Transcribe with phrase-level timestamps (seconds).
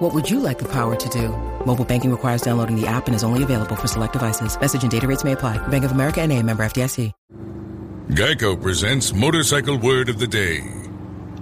[0.00, 1.28] What would you like the power to do?
[1.66, 4.58] Mobile banking requires downloading the app and is only available for select devices.
[4.58, 5.58] Message and data rates may apply.
[5.68, 7.12] Bank of America and a member FDIC.
[8.08, 10.62] Geico presents Motorcycle Word of the Day.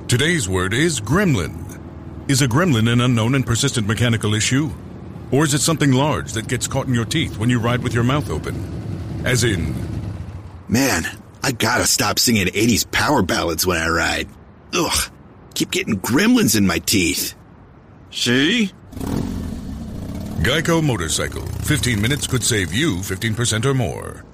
[0.08, 1.80] Today's word is gremlin.
[2.28, 4.70] Is a gremlin an unknown and persistent mechanical issue?
[5.30, 7.94] Or is it something large that gets caught in your teeth when you ride with
[7.94, 9.22] your mouth open?
[9.24, 9.72] As in,
[10.66, 11.04] Man,
[11.44, 14.28] I gotta stop singing 80s power ballads when I ride.
[14.74, 15.10] Ugh,
[15.54, 17.37] keep getting gremlins in my teeth.
[18.18, 18.72] See?
[20.42, 21.46] Geico Motorcycle.
[21.62, 24.24] 15 minutes could save you 15% or more.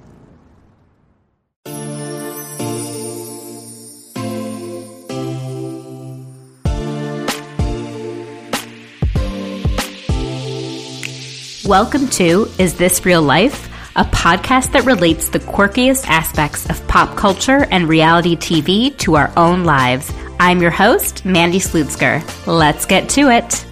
[11.63, 13.69] Welcome to Is This Real Life?
[13.95, 19.31] A podcast that relates the quirkiest aspects of pop culture and reality TV to our
[19.37, 20.11] own lives.
[20.39, 22.23] I'm your host, Mandy Slutsker.
[22.47, 23.63] Let's get to it.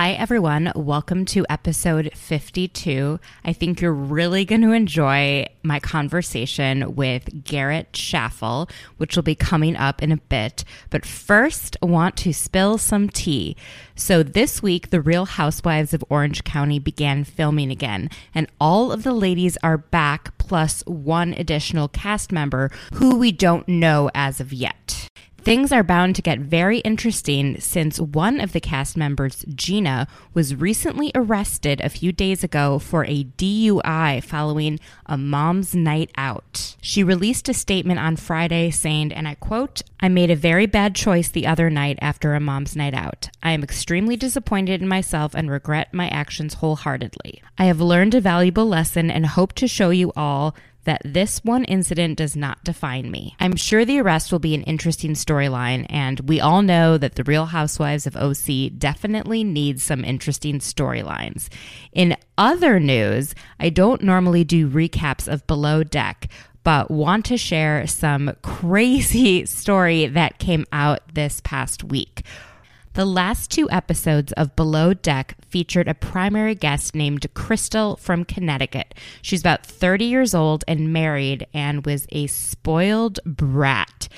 [0.00, 0.72] Hi, everyone.
[0.74, 3.20] Welcome to episode 52.
[3.44, 9.34] I think you're really going to enjoy my conversation with Garrett Schaffel, which will be
[9.34, 10.64] coming up in a bit.
[10.88, 13.58] But first, I want to spill some tea.
[13.94, 19.02] So, this week, The Real Housewives of Orange County began filming again, and all of
[19.02, 24.50] the ladies are back, plus one additional cast member who we don't know as of
[24.50, 24.99] yet.
[25.42, 30.54] Things are bound to get very interesting since one of the cast members, Gina, was
[30.54, 36.76] recently arrested a few days ago for a DUI following a mom's night out.
[36.82, 40.94] She released a statement on Friday saying, and I quote, I made a very bad
[40.94, 43.30] choice the other night after a mom's night out.
[43.42, 47.42] I am extremely disappointed in myself and regret my actions wholeheartedly.
[47.56, 50.54] I have learned a valuable lesson and hope to show you all
[50.84, 53.36] that this one incident does not define me.
[53.38, 57.24] I'm sure the arrest will be an interesting storyline, and we all know that the
[57.24, 61.48] Real Housewives of OC definitely needs some interesting storylines.
[61.92, 66.28] In other news, I don't normally do recaps of Below Deck,
[66.62, 72.22] but want to share some crazy story that came out this past week.
[72.94, 78.94] The last two episodes of Below Deck featured a primary guest named Crystal from Connecticut.
[79.22, 84.08] She's about 30 years old and married and was a spoiled brat.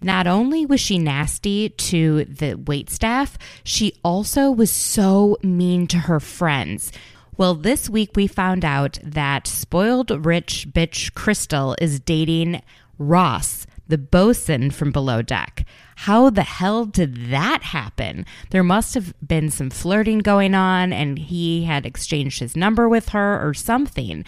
[0.00, 5.98] Not only was she nasty to the wait staff, she also was so mean to
[5.98, 6.92] her friends.
[7.36, 12.62] Well, this week we found out that spoiled rich bitch Crystal is dating
[12.98, 15.66] Ross, the bosun from Below Deck.
[16.02, 18.26] How the hell did that happen?
[18.50, 23.10] There must have been some flirting going on, and he had exchanged his number with
[23.10, 24.24] her or something.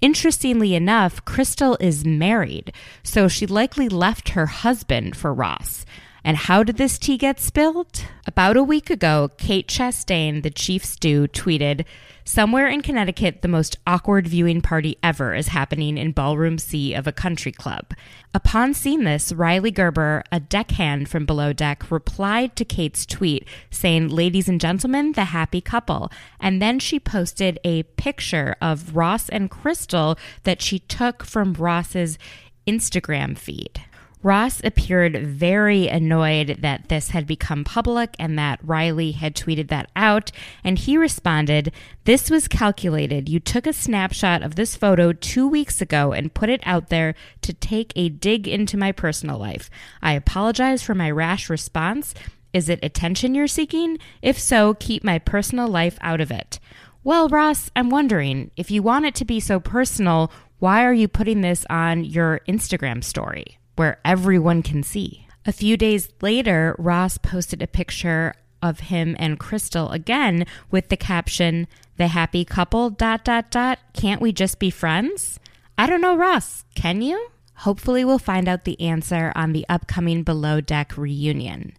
[0.00, 2.72] Interestingly enough, Crystal is married,
[3.02, 5.84] so she likely left her husband for Ross.
[6.22, 8.04] And how did this tea get spilled?
[8.26, 11.84] About a week ago, Kate Chastain, the chief stew, tweeted,
[12.24, 17.06] Somewhere in Connecticut, the most awkward viewing party ever is happening in Ballroom C of
[17.06, 17.92] a country club.
[18.32, 24.08] Upon seeing this, Rhylee Gerber, a deckhand from Below Deck, replied to Kate's tweet saying,
[24.08, 26.12] Ladies and gentlemen, the happy couple.
[26.38, 32.18] And then she posted a picture of Ross and Crystal that she took from Ross's
[32.66, 33.82] Instagram feed.
[34.22, 39.90] Ross appeared very annoyed that this had become public and that Rhylee had tweeted that
[39.96, 40.30] out,
[40.62, 41.72] and he responded,
[42.04, 43.30] This was calculated.
[43.30, 47.14] You took a snapshot of this photo two weeks ago and put it out there
[47.40, 49.70] to take a dig into my personal life.
[50.02, 52.12] I apologize for my rash response.
[52.52, 53.96] Is it attention you're seeking?
[54.20, 56.60] If so, keep my personal life out of it.
[57.02, 61.08] Well, Ross, I'm wondering if you want it to be so personal, why are you
[61.08, 63.59] putting this on your Instagram story?
[63.80, 65.26] Where everyone can see.
[65.46, 70.98] A few days later, Ross posted a picture of him and Crystal again with the
[70.98, 71.66] caption,
[71.96, 73.78] The happy couple, dot, dot, dot.
[73.94, 75.40] Can't we just be friends?
[75.78, 76.66] I don't know, Ross.
[76.74, 77.28] Can you?
[77.54, 81.72] Hopefully, we'll find out the answer on the upcoming Below Deck reunion.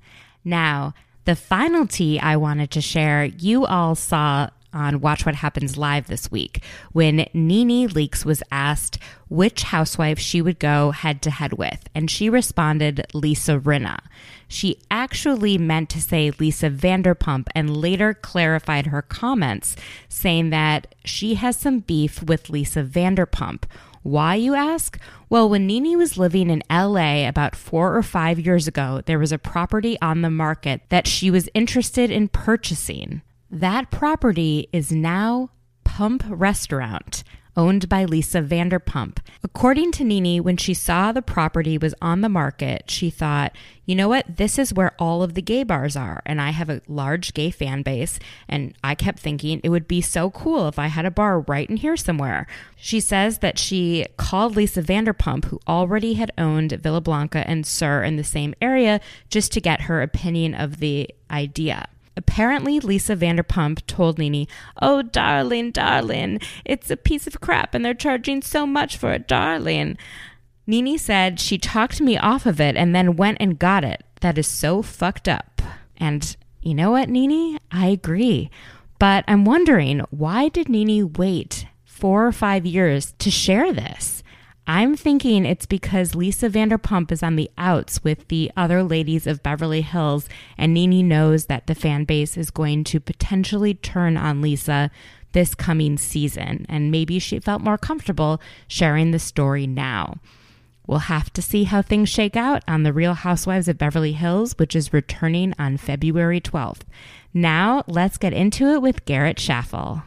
[0.44, 0.95] Now,
[1.25, 6.07] the final tea I wanted to share, you all saw on Watch What Happens Live
[6.07, 8.97] this week when Nene Leakes was asked
[9.29, 14.00] which housewife she would go head to head with, and she responded Lisa Rinna.
[14.47, 19.75] She actually meant to say Lisa Vanderpump and later clarified her comments,
[20.09, 23.63] saying that she has some beef with Lisa Vanderpump.
[24.03, 25.00] Why, you ask?
[25.29, 29.31] Well, when Nene was living in LA about four or five years ago, there was
[29.31, 33.21] a property on the market that she was interested in purchasing.
[33.53, 35.50] That property is now
[35.83, 37.25] Pump Restaurant
[37.57, 39.18] owned by Lisa Vanderpump.
[39.44, 43.53] According to Nene, when she saw the property was on the market, she thought,
[43.86, 44.38] you know what?
[44.38, 46.21] This is where all of the gay bars are.
[46.25, 48.19] And I have a large gay fan base.
[48.48, 51.69] And I kept thinking it would be so cool if I had a bar right
[51.69, 52.48] in here somewhere.
[52.77, 58.01] She says that she called Lisa Vanderpump, who already had owned Villa Blanca and SUR
[58.01, 61.89] in the same area, just to get her opinion of the idea.
[62.18, 64.48] Apparently, Lisa Vanderpump told Nene,
[64.81, 69.28] Oh, darling, darling, it's a piece of crap and they're charging so much for it,
[69.28, 69.98] darling.
[70.68, 74.04] Nene said she talked me off of it and then went and got it.
[74.22, 75.62] That is so fucked up.
[75.98, 77.58] And you know what, Nene?
[77.72, 78.50] I agree.
[79.00, 84.22] But I'm wondering, why did Nene wait four or five years to share this?
[84.73, 89.44] I'm thinking it's because Lisa Vanderpump is on the outs with the other ladies of
[89.44, 94.41] Beverly Hills, and Nene knows that the fan base is going to potentially turn on
[94.41, 94.89] Lisa
[95.33, 100.19] this coming season, and maybe she felt more comfortable sharing the story now.
[100.88, 104.53] We'll have to see how things shake out on The Real Housewives of Beverly Hills,
[104.57, 106.83] which is returning on February 12th.
[107.33, 110.03] Now, let's get into it with Garrett Schaffel.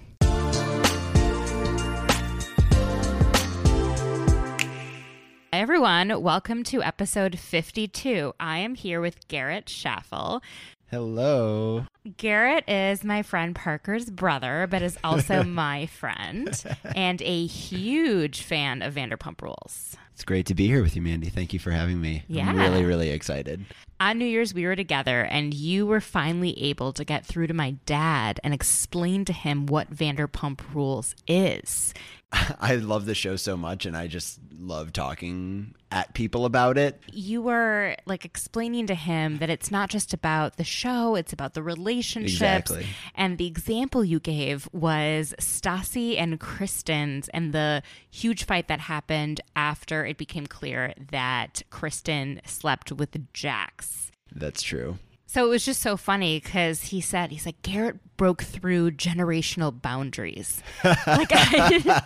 [5.55, 6.21] Hi, everyone.
[6.21, 8.35] Welcome to episode 52.
[8.41, 10.43] I am here with Garrett Schaffel.
[10.91, 11.87] Hello.
[12.17, 16.61] Garrett is my friend Parker's brother, but is also my friend
[16.97, 19.97] and a huge fan of Vanderpump Rules.
[20.13, 21.29] It's great to be here with you, Mandy.
[21.29, 22.25] Thank you for having me.
[22.27, 22.49] Yeah.
[22.49, 23.65] I'm really, really excited.
[24.01, 27.55] On New Year's, we were together, and you were finally able to get through to
[27.55, 31.95] my dad and explain to him what Vanderpump Rules is.
[32.61, 37.01] I love the show so much, and I just love talking at people about it.
[37.13, 41.55] You were like explaining to him that it's not just about the show, it's about
[41.55, 42.71] the relationships.
[42.71, 42.87] Exactly.
[43.15, 49.41] And the example you gave was Stassi and Kristen's and the huge fight that happened
[49.55, 54.11] after it became clear that Kristen slept with Jax.
[54.35, 54.99] That's true.
[55.35, 59.73] So it was just so funny because he said, he's like, Garrett broke through generational
[59.83, 60.63] boundaries.
[60.85, 62.03] like, I,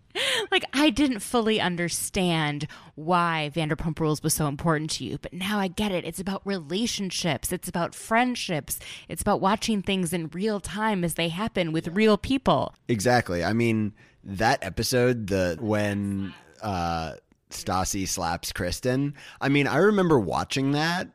[0.50, 5.58] like I didn't fully understand why Vanderpump Rules was so important to you, but now
[5.58, 6.06] I get it.
[6.06, 8.78] It's about relationships, it's about friendships,
[9.10, 12.74] it's about watching things in real time as they happen with real people.
[12.88, 13.44] Exactly.
[13.44, 13.92] I mean,
[14.24, 16.32] that episode, the when
[16.62, 17.12] uh
[17.50, 21.08] Stassi slaps Kristen, I mean, I remember watching that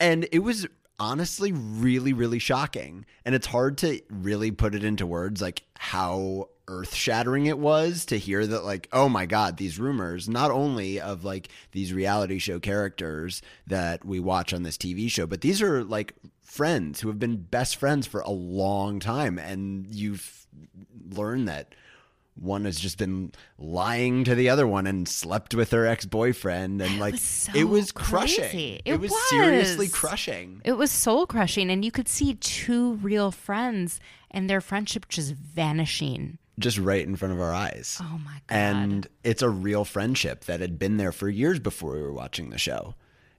[0.00, 0.66] and it was
[0.98, 3.06] honestly really really shocking.
[3.24, 8.04] And it's hard to really put it into words like how earth shattering it was
[8.04, 12.38] to hear that like oh my god these rumors not only of like these reality
[12.38, 16.14] show characters that we watch on this TV show but these are like
[16.48, 19.38] friends who have been best friends for a long time.
[19.38, 20.46] And you've
[21.10, 21.74] learned that
[22.40, 26.98] one has just been lying to the other one and slept with her ex-boyfriend and
[26.98, 28.82] like was so it was crushing crazy.
[28.84, 29.28] it, It was, was.
[29.30, 34.60] seriously crushing It was soul crushing, and you could see two real friends and their
[34.60, 36.38] friendship just vanishing.
[36.58, 38.54] just right in front of our eyes Oh my God.
[38.56, 42.50] and it's a real friendship that had been there for years before we were watching
[42.50, 42.94] the show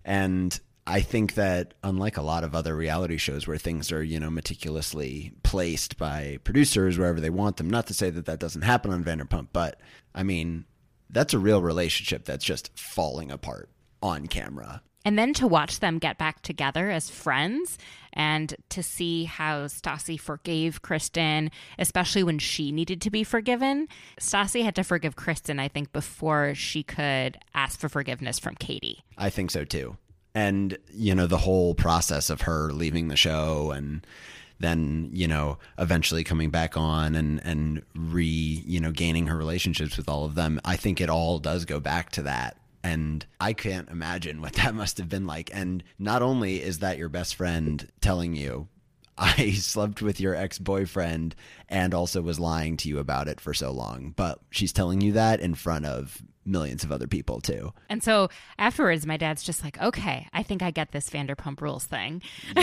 [0.06, 4.20] and i think that unlike a lot of other reality shows where things are you
[4.20, 8.64] know meticulously placed by producers wherever they want them not to say that that doesn't
[8.64, 9.80] happen on vanderpump but
[10.14, 10.66] i mean
[11.10, 13.70] that's a real relationship that's just falling apart
[14.02, 17.78] on camera And then to watch them get back together as friends
[18.12, 23.88] and to see how Stassi forgave Kristen, especially when she needed to be forgiven.
[24.20, 29.04] Stassi had to forgive Kristen, I think, before she could ask for forgiveness from Katie.
[29.18, 29.96] I think so too.
[30.40, 34.08] And, you know, the whole process of her leaving the show and
[34.58, 38.24] then, you know, eventually coming back on and, and re,
[38.66, 40.62] you know, gaining her relationships with all of them.
[40.64, 42.56] I think it all does go back to that.
[42.86, 45.50] And I can't imagine what that must have been like.
[45.54, 48.70] And not only is that your best friend telling you,
[49.20, 51.36] I slept with your ex boyfriend
[51.68, 55.12] and also was lying to you about it for so long, but she's telling you
[55.14, 57.74] that in front of millions of other people too.
[57.90, 61.84] And so afterwards, my dad's just like, okay, I think I get this Vanderpump Rules
[61.84, 62.24] thing.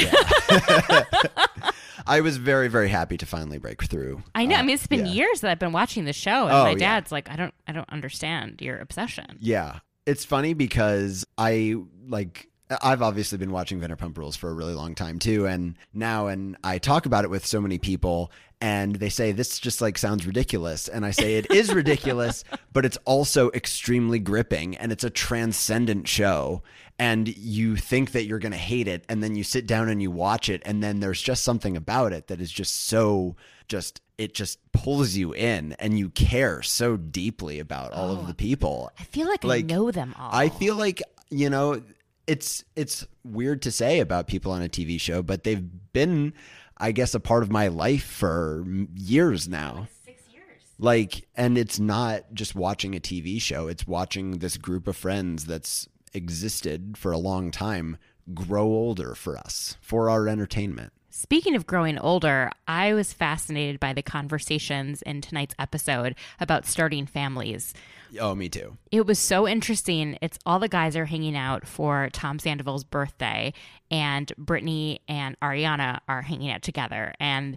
[2.06, 4.22] I was very, very happy to finally break through.
[4.34, 4.56] I know.
[4.56, 5.12] Uh, I mean, it's been yeah.
[5.12, 6.76] years that I've been watching the show, and Oh, my yeah.
[6.78, 9.38] dad's like, I don't, I don't understand your obsession.
[9.40, 9.80] Yeah.
[10.04, 11.76] It's funny because I
[12.08, 12.48] like
[12.82, 16.56] I've obviously been watching Vanderpump Rules for a really long time too and now and
[16.64, 20.26] I talk about it with so many people and they say this just like sounds
[20.26, 22.42] ridiculous and I say it is ridiculous
[22.72, 26.62] but it's also extremely gripping and it's a transcendent show
[26.98, 30.02] and you think that you're going to hate it and then you sit down and
[30.02, 33.36] you watch it and then there's just something about it that is just so
[33.68, 38.26] just it just pulls you in and you care so deeply about all of oh,
[38.26, 40.30] the people I feel like, Like, I know them all.
[40.32, 41.82] I feel like you know
[42.26, 46.32] it's it's weird to say about people on a TV show, but they've been,
[46.76, 48.64] I guess, a part of my life for
[48.94, 49.88] years now.
[50.04, 50.60] six years.
[50.78, 55.46] Like, and it's not just watching a TV show; it's watching this group of friends
[55.46, 57.98] that's existed for a long time
[58.34, 60.92] grow older for us for our entertainment.
[61.16, 67.06] Speaking of growing older, I was fascinated by the conversations in tonight's episode about starting
[67.06, 67.72] families.
[68.20, 68.76] Oh, me too.
[68.92, 70.18] It was so interesting.
[70.20, 73.54] It's all the guys are hanging out for Tom Sandoval's birthday,
[73.90, 77.14] and Brittany and Ariana are hanging out together.
[77.18, 77.56] And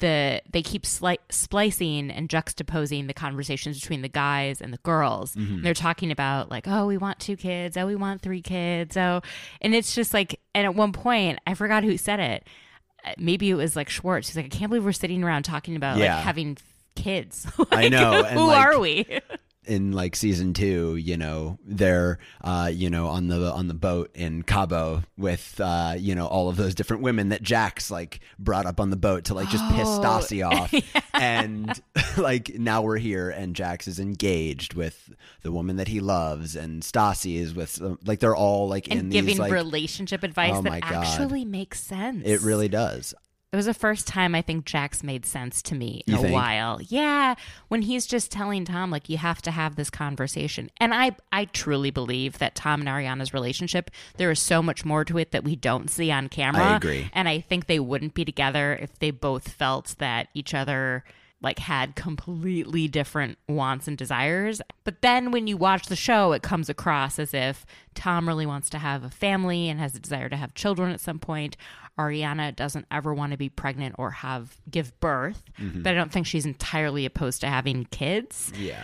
[0.00, 5.34] the they keep sli- splicing and juxtaposing the conversations between the guys and the girls.
[5.34, 7.78] And they're talking about like, oh, we want two kids.
[7.78, 8.98] Oh, we want three kids.
[8.98, 9.22] Oh,
[9.62, 12.46] and it's just like, and at one point, I forgot who said it.
[13.04, 14.28] Uh, Maybe it was like Schwartz.
[14.28, 16.16] He's like, I can't believe we're sitting around talking about Yeah.
[16.16, 16.56] like having
[16.94, 17.46] kids.
[17.70, 19.06] I know, and, who like, are we?
[19.68, 24.10] in like season two, you know, they're uh, you know, on the on the boat
[24.14, 28.66] in Cabo with uh, you know, all of those different women that Jax like brought
[28.66, 30.72] up on the boat to like just piss Oh, Stassi off.
[31.14, 31.80] And
[32.16, 36.82] like now we're here and Jax is engaged with the woman that he loves and
[36.82, 40.62] Stassi is with like they're all like in and these giving like relationship advice Oh
[40.62, 42.22] that actually makes sense.
[42.24, 43.14] it really does.
[43.50, 46.22] It was the first time I think Jax made sense to me in You a
[46.22, 46.34] think?
[46.34, 46.80] while.
[46.82, 47.34] Yeah,
[47.68, 50.70] when he's just telling Tom like you have to have this conversation.
[50.78, 55.02] And I I truly believe that Tom and Ariana's relationship there is so much more
[55.06, 56.62] to it that we don't see on camera.
[56.62, 57.10] I agree.
[57.14, 61.04] And I think they wouldn't be together if they both felt that each other
[61.40, 64.60] like had completely different wants and desires.
[64.84, 67.64] But then when you watch the show, it comes across as if
[67.94, 71.00] Tom really wants to have a family and has a desire to have children at
[71.00, 71.56] some point.
[71.98, 75.82] Ariana doesn't ever want to be pregnant or have give birth, mm-hmm.
[75.82, 78.52] but I don't think she's entirely opposed to having kids.
[78.56, 78.82] Yeah.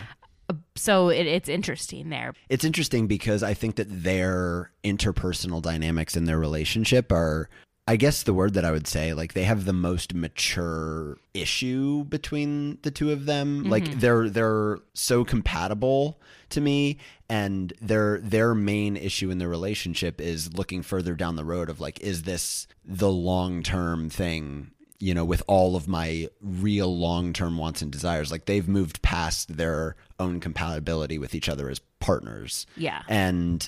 [0.75, 2.33] So it, it's interesting there.
[2.49, 7.49] It's interesting because I think that their interpersonal dynamics in their relationship are
[7.87, 12.03] I guess the word that I would say like they have the most mature issue
[12.05, 13.65] between the two of them.
[13.65, 13.99] Like mm-hmm.
[13.99, 16.97] they're they're so compatible to me
[17.29, 21.79] and their their main issue in their relationship is looking further down the road of
[21.79, 27.57] like is this the long-term thing you know, with all of my real long term
[27.57, 28.31] wants and desires.
[28.31, 32.65] Like they've moved past their own compatibility with each other as partners.
[32.77, 33.01] Yeah.
[33.07, 33.67] And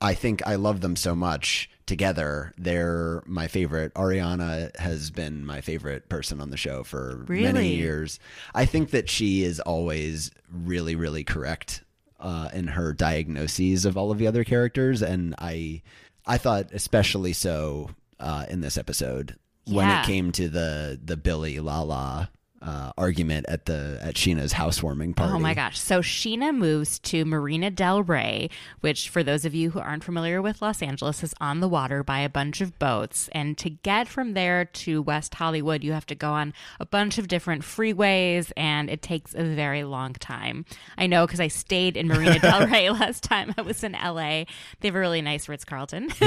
[0.00, 2.52] I think I love them so much together.
[2.58, 3.94] They're my favorite.
[3.94, 8.18] Ariana has been my favorite person on the show for many years.
[8.54, 11.82] I think that she is always really, really correct
[12.20, 15.82] uh, in her diagnoses of all of the other characters, and I,
[16.26, 19.36] I thought especially so uh, in this episode
[19.66, 22.30] when it came to the the Billie Lala
[22.66, 25.32] uh, argument at the at Scheana's housewarming party.
[25.32, 25.78] Oh my gosh.
[25.78, 30.42] So Scheana moves to Marina Del Rey, which, for those of you who aren't familiar
[30.42, 33.28] with Los Angeles, is on the water by a bunch of boats.
[33.32, 37.18] And to get from there to West Hollywood, you have to go on a bunch
[37.18, 40.64] of different freeways, and it takes a very long time.
[40.98, 44.44] I know because I stayed in Marina Del Rey last time I was in LA.
[44.80, 46.08] They have a really nice Ritz Carlton.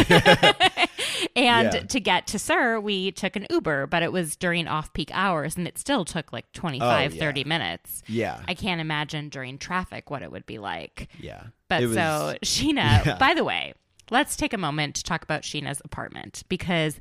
[1.35, 1.79] and Yeah.
[1.83, 5.57] to get to SUR, we took an Uber, but it was during off peak hours,
[5.57, 7.19] and it still took like 25, Oh, yeah.
[7.19, 8.03] 30 minutes.
[8.07, 8.39] Yeah.
[8.47, 11.09] I can't imagine during traffic what it would be like.
[11.19, 11.43] yeah.
[11.67, 13.73] But was- so Scheana, by the way,
[14.09, 16.99] let's take a moment to talk about Scheana's apartment because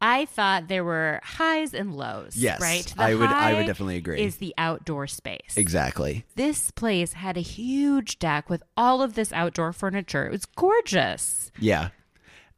[0.00, 2.36] I thought there were highs and lows.
[2.36, 2.84] Yes, right.
[2.84, 4.20] The I would- I would definitely agree.
[4.20, 6.24] Is the outdoor space exactly.
[6.34, 10.26] This place had a huge deck with all of this outdoor furniture.
[10.26, 11.50] It was gorgeous.
[11.58, 11.88] Yeah.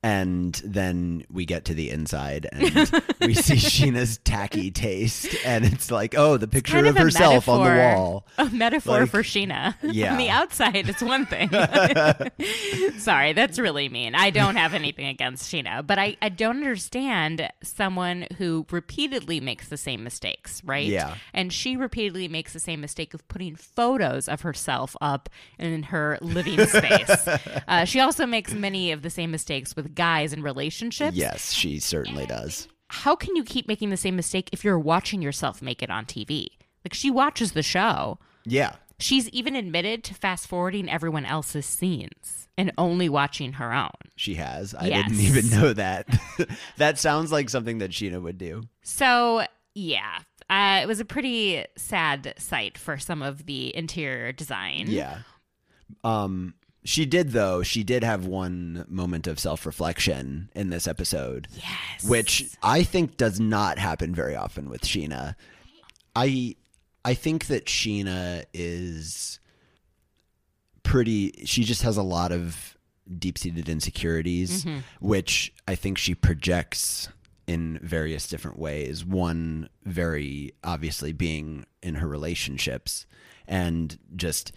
[0.01, 2.63] And then we get to the inside and
[3.21, 5.35] we see Scheana's tacky taste.
[5.45, 8.27] And it's like, oh, the picture Kind of, a herself on the wall.
[8.39, 9.75] A metaphor Like, for Scheana.
[9.83, 10.13] yeah.
[10.13, 11.51] On the outside, it's one thing.
[12.99, 14.15] Sorry, that's really mean.
[14.15, 19.69] I don't have anything against Scheana, but I, I don't understand someone who repeatedly makes
[19.69, 20.87] the same mistakes, right?
[20.87, 21.17] Yeah.
[21.35, 25.29] And she repeatedly makes the same mistake of putting photos of herself up
[25.59, 27.27] in her living space.
[27.67, 31.17] uh, she also makes many of the same mistakes with guys in relationships.
[31.17, 32.69] Yes, she certainly does.
[32.91, 36.05] how can you keep making the same mistake if you're watching yourself make it on
[36.07, 36.49] TV?
[36.85, 38.19] Like she watches the show.
[38.45, 38.77] Yeah.
[39.01, 43.91] She's even admitted to fast forwarding everyone else's scenes and only watching her own.
[44.17, 44.75] She has.
[44.75, 45.09] I Yes.
[45.09, 46.07] didn't even know that.
[46.79, 48.63] that sounds like something that Scheana would do.
[48.83, 50.19] So, yeah,
[50.51, 54.87] uh, it was a pretty sad sight for some of the interior design.
[54.89, 55.19] Yeah.
[56.05, 56.55] Um
[56.85, 61.49] she did though, she did have one moment of self-reflection in this episode.
[61.55, 62.05] Yes.
[62.05, 65.35] Which I think does not happen very often with Scheana.
[66.15, 66.57] I
[67.05, 69.41] I think that Scheana is
[70.83, 72.77] pretty she just has a lot of
[73.19, 74.79] deep-seated insecurities mm-hmm.
[75.01, 77.09] which I think she projects
[77.47, 79.05] in various different ways.
[79.05, 83.07] One very obviously being in her relationships
[83.47, 84.53] and just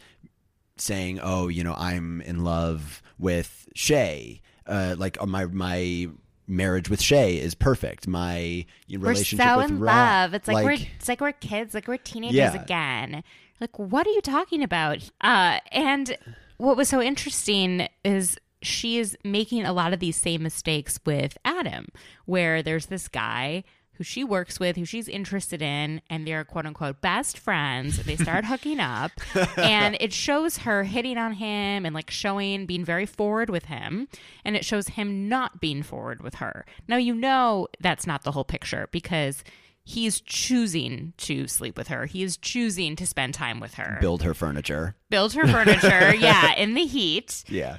[0.81, 4.41] saying, "Oh, you know, I'm in love with Shay.
[4.65, 6.07] Uh, like uh, my my
[6.47, 8.07] marriage with Shay is perfect.
[8.07, 10.33] My you we're relationship so with in Rob, love.
[10.33, 12.61] It's like, we're it's like we're kids, like we're teenagers Yeah.
[12.61, 13.23] again.
[13.59, 15.07] Like, what are you talking about?
[15.21, 16.17] Uh, and
[16.57, 21.37] what was so interesting is she is making a lot of these same mistakes with
[21.45, 21.87] Adam,
[22.25, 23.63] where there's this guy
[24.01, 28.03] who she works with, who she's interested in, and they're quote unquote best friends.
[28.03, 29.11] They start hooking up,
[29.57, 34.07] and it shows her hitting on him and like showing being very forward with him,
[34.43, 36.65] and it shows him not being forward with her.
[36.87, 39.43] Now, you know that's not the whole picture because
[39.83, 44.23] he's choosing to sleep with her, he is choosing to spend time with her, build
[44.23, 44.95] her furniture.
[45.11, 47.77] build her furniture, yeah, in the heat Yeah.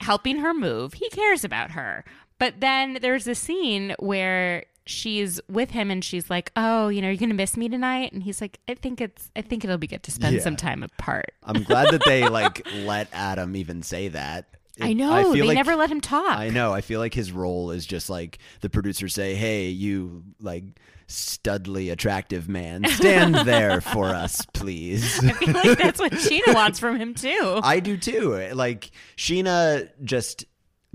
[0.00, 0.94] helping her move.
[0.94, 2.04] He cares about her.
[2.40, 7.08] But then there's a scene where she's with him and she's like, "Oh, you know,
[7.08, 9.78] you're going to miss me tonight?" And he's like, "I think it's I think it'll
[9.78, 10.42] be good to spend Yeah.
[10.42, 14.46] some time apart." I'm glad that they like let Adam even say that.
[14.80, 15.32] I It- know.
[15.32, 16.38] feel they like- never let him talk.
[16.38, 16.72] I know.
[16.72, 20.64] I feel like his role is just like the producers say, "Hey, you like
[21.08, 26.78] studly attractive man, stand there for us, please." I feel like that's what Scheana wants
[26.78, 27.60] from him too.
[27.62, 28.50] I do too.
[28.54, 30.44] Like Scheana just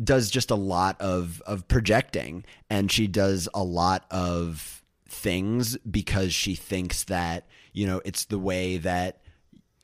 [0.03, 6.33] does just a lot of of projecting and she does a lot of things because
[6.33, 9.21] she thinks that, you know, it's the way that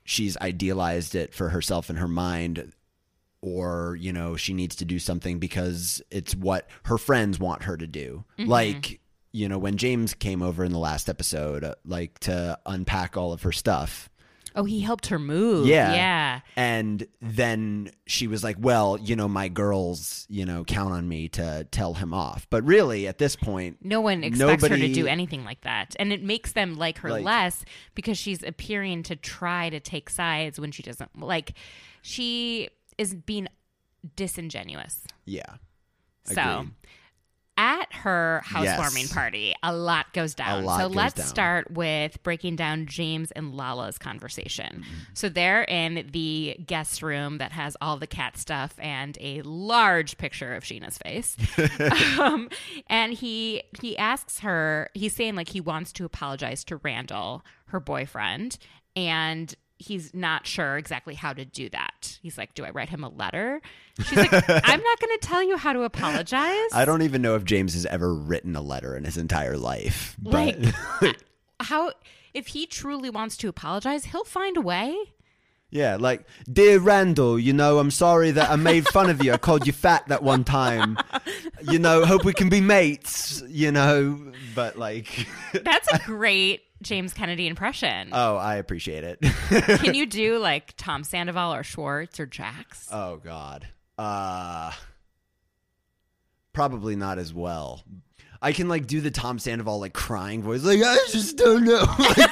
[0.04, 2.74] she's idealized it for herself in her mind
[3.41, 7.78] or, you know, she needs to do something because it's what her friends want her
[7.78, 8.24] to do.
[8.38, 9.00] Like
[9.34, 13.32] you know, when James came over in the last episode, uh, like to unpack all
[13.32, 14.10] of her stuff,
[14.56, 15.68] Oh, he helped her move.
[15.68, 15.94] yeah.
[15.94, 16.40] Yeah.
[16.56, 21.30] And then she was like, well, you know, my girls, you know, count on me
[21.30, 22.48] to tell him off.
[22.50, 25.96] But really, at this point, No one expects her to do anything like that.
[26.00, 27.64] And it makes them like her Like- less
[27.96, 31.20] because she's appearing to try to take sides when she doesn't.
[31.20, 31.54] Like,
[32.02, 33.48] she is being
[34.16, 35.02] disingenuous.
[35.26, 35.56] yeah.
[36.24, 36.72] So, Agreed.
[37.58, 39.14] At her housewarming Yes.
[39.14, 40.64] party, a lot goes down.
[40.66, 41.26] lot so goes let's down.
[41.28, 44.84] start with breaking down James and Lala's conversation.
[45.14, 50.18] So they're in the guest room that has all the cat stuff and a large
[50.18, 51.36] picture of Scheana's face.
[52.20, 52.50] um,
[52.88, 57.80] and he he asks her, he's saying like he wants to apologize to Randall, her
[57.80, 58.58] boyfriend,
[58.96, 62.20] and he's not sure exactly how to do that.
[62.22, 63.62] He's like, "Do I write him a letter?"
[63.98, 67.36] She's like, "I'm not going to tell you how to apologize." I don't even know
[67.36, 70.15] if James has ever written a letter in his entire life.
[70.22, 70.58] But
[71.02, 71.17] like
[71.60, 71.94] how
[72.34, 74.96] if he truly wants to apologize, he'll find a way.
[75.70, 79.34] yeah, like, dear Randall, you know, I'm sorry that I made fun of you.
[79.34, 80.98] I called you fat that one time.
[81.70, 87.13] You know, hope we can be mates, you know, but like, That's a great James
[87.13, 88.10] Kennedy impression.
[88.12, 89.22] oh, I appreciate it.
[89.80, 92.88] Can you do like Tom Sandoval or Schwartz or Jax?
[92.91, 93.67] Oh God.
[93.98, 94.72] Uh
[96.54, 97.84] probably not as well.
[98.41, 101.86] I can like do the Tom Sandoval like crying voice, like I just don't know.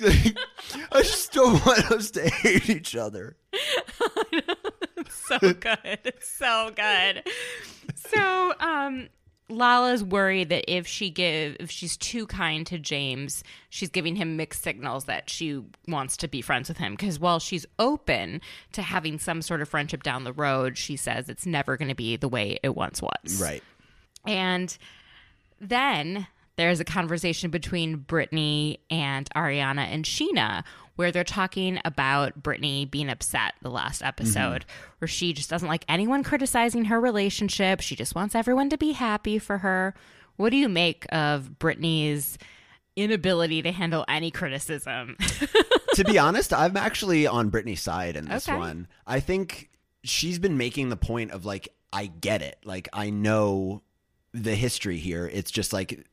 [0.00, 0.36] Like,
[0.90, 3.36] I just don't want us to hate each other.
[5.08, 6.12] so good.
[6.20, 7.22] So good.
[7.94, 9.08] So, um,
[9.48, 14.36] Lala's worried that if she give if she's too kind to James, she's giving him
[14.36, 16.92] mixed signals that she wants to be friends with him.
[16.94, 18.40] Because while she's open
[18.72, 21.94] to having some sort of friendship down the road, she says it's never going to
[21.94, 23.40] be the way it once was.
[23.42, 23.62] Right.
[24.26, 24.76] And
[25.60, 26.26] then
[26.56, 30.64] there's a conversation between Brittany and Ariana and Scheana
[30.96, 34.64] where they're talking about Brittany being upset the last episode,
[34.98, 37.80] where she just doesn't like anyone criticizing her relationship.
[37.80, 39.94] She just wants everyone to be happy for her.
[40.36, 42.38] What do you make of Brittany's
[42.96, 45.16] inability to handle any criticism?
[45.94, 48.58] to be honest, I'm actually on Brittany's side in this Okay.
[48.58, 48.86] one.
[49.06, 49.70] I think
[50.04, 52.58] she's been making the point of like, I get it.
[52.64, 53.82] Like, I know
[54.32, 55.26] the history here.
[55.32, 56.06] It's just like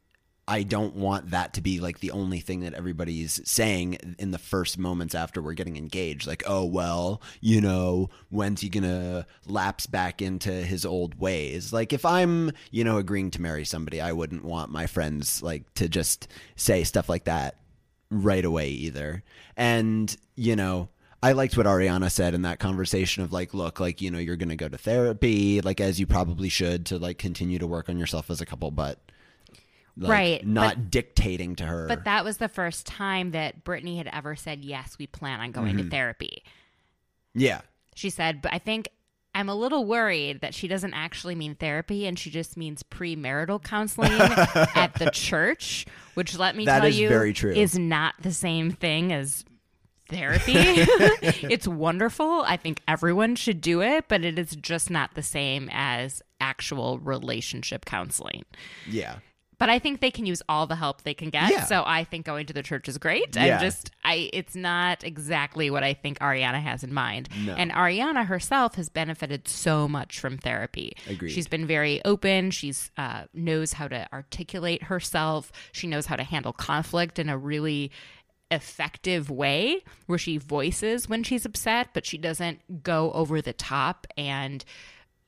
[0.50, 4.40] I don't want that to be like the only thing that everybody's saying in the
[4.40, 6.26] first moments after we're getting engaged.
[6.26, 11.72] Like, oh, well, you know, when's he going to lapse back into his old ways?
[11.72, 15.72] Like, if I'm, you know, agreeing to marry somebody, I wouldn't want my friends like
[15.76, 17.58] to just say stuff like that
[18.10, 19.22] right away either.
[19.56, 20.90] And, you know,
[21.22, 24.36] I liked what Ariana said in that conversation of like, look, like, you know, you're
[24.36, 27.88] going to go to therapy, like, as you probably should to like continue to work
[27.88, 29.00] on yourself as a couple, but
[30.00, 31.88] like, Right, not but- dictating to her.
[31.88, 35.52] But that was the first time that Brittany had ever said, Yes, we plan on
[35.52, 35.86] going Mm-hmm.
[35.86, 36.44] to therapy.
[37.34, 37.62] yeah.
[37.96, 38.88] She said, But I think
[39.36, 43.62] I'm a little worried that she doesn't actually mean therapy and she just means premarital
[43.64, 44.12] counseling
[44.76, 47.54] at the church, which let me That tell you very true.
[47.54, 49.44] is not the same thing as
[50.10, 50.54] therapy.
[50.56, 52.42] it's wonderful.
[52.48, 57.00] I think everyone should do it, but it is just not the same as actual
[57.00, 58.46] relationship counseling.
[58.88, 59.18] Yeah.
[59.60, 61.52] But I think they can use all the help they can get.
[61.52, 61.66] Yeah.
[61.66, 63.36] So I think going to the church is great.
[63.36, 63.56] Yeah.
[63.56, 67.30] I'm just I it's not exactly what I think Ariana has in mind.
[67.46, 67.54] No.
[67.54, 70.94] And Ariana herself has benefited so much from therapy.
[71.08, 71.32] Agreed.
[71.32, 72.52] She's been very open.
[72.52, 75.52] She's uh, knows how to articulate herself.
[75.74, 77.92] She knows how to handle conflict in a really
[78.52, 84.08] effective way where she voices when she's upset, but she doesn't go over the top
[84.18, 84.66] and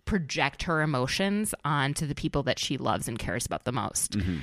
[0.06, 4.18] project her emotions onto the people that she loves and cares about the most.
[4.18, 4.40] Mm-hmm.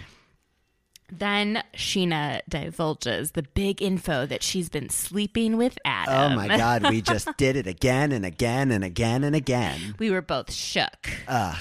[1.11, 6.33] Then Scheana divulges the big info that she's been sleeping with Adam.
[6.33, 9.95] Oh my God, we just did it again and again and again and again.
[9.99, 11.11] We were both shook.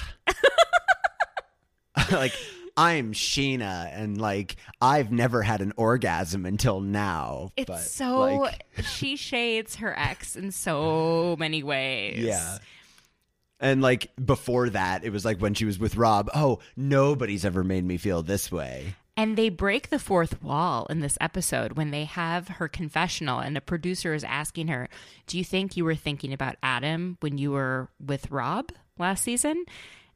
[2.12, 2.34] like,
[2.76, 7.50] I'm Scheana, and like, I've never had an orgasm until now.
[7.56, 12.18] It's but, so like, she shades her ex in so many ways.
[12.18, 12.58] Yeah.
[13.60, 17.64] And like before that, it was like when she was with Rob, oh, nobody's ever
[17.64, 18.94] made me feel this way.
[19.16, 23.56] And they break the fourth wall in this episode when they have her confessional, and
[23.56, 24.88] the producer is asking her,
[25.26, 29.64] Do you think you were thinking about Adam when you were with Rob last season?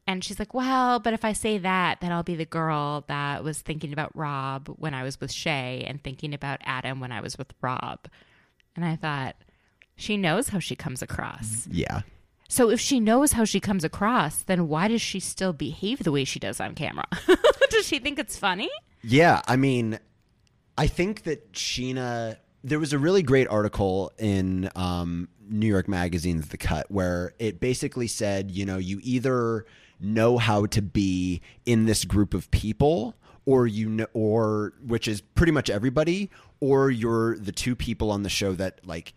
[0.07, 3.42] And she's like, Well, but if I say that, then I'll be the girl that
[3.42, 7.22] was thinking about Rob when I was with Shay and thinking about Adam when I
[7.22, 8.07] was with Rob.
[8.76, 9.35] And I thought,
[9.96, 11.66] she knows how she comes across.
[11.70, 12.02] Yeah.
[12.53, 16.12] So if she knows how she comes across, then why does she still behave the
[16.12, 17.07] way she does on camera?
[17.71, 18.69] does she think it's funny?
[19.03, 19.99] Yeah, I mean,
[20.77, 22.37] I think that Scheana.
[22.62, 27.59] There was a really great article in um, New York Magazine's The Cut where it
[27.59, 29.65] basically said, you know, you either
[29.99, 35.23] know how to be in this group of people, or you know, or which is
[35.23, 39.15] pretty much everybody, or you're the two people on the show that like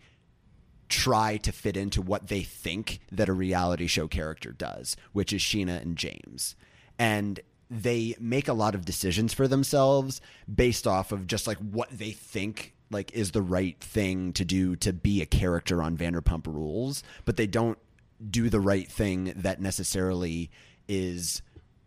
[0.88, 5.40] try to fit into what they think that a reality show character does, which is
[5.40, 6.56] Scheana and James.
[6.98, 10.20] And they make a lot of decisions for themselves
[10.52, 14.76] based off of just like what they think like is the right thing to do
[14.76, 17.78] to be a character on Vanderpump Rules, but they don't
[18.30, 20.50] do the right thing that necessarily
[20.88, 21.42] is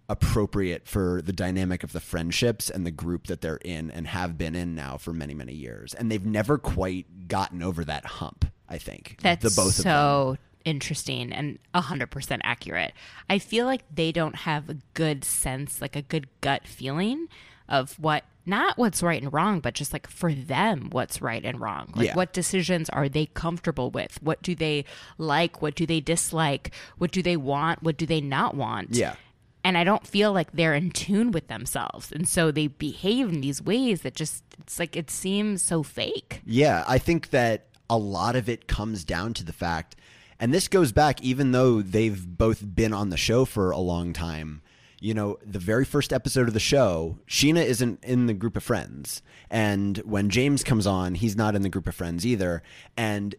[0.10, 4.38] appropriate for the dynamic of the friendships and the group that they're in and have
[4.38, 8.46] been in now for many many years and they've never quite gotten over that hump
[8.70, 12.94] i think That's the both of them so interesting and 100% accurate.
[13.30, 17.28] I feel like they don't have a good sense, like a good gut feeling
[17.68, 21.62] of what not what's right and wrong, but just like for them what's right and
[21.62, 21.92] wrong.
[21.96, 22.16] Like Yeah.
[22.16, 24.22] what decisions are they comfortable with?
[24.22, 24.86] What do they
[25.18, 25.62] like?
[25.62, 26.72] What do they dislike?
[26.98, 27.82] What do they want?
[27.82, 28.96] What do they not want?
[28.96, 29.16] Yeah.
[29.64, 32.12] And I don't feel like they're in tune with themselves.
[32.12, 36.42] And so they behave in these ways that just it's like it seems so fake.
[36.46, 39.96] Yeah, I think that a lot of it comes down to the fact,
[40.40, 44.14] and this goes back even though they've both been on the show for a long
[44.14, 44.62] time.
[45.02, 48.64] You know, the very first episode of the show, Scheana isn't in the group of
[48.64, 49.22] friends.
[49.50, 52.62] And when James comes on, he's not in the group of friends either.
[52.98, 53.34] And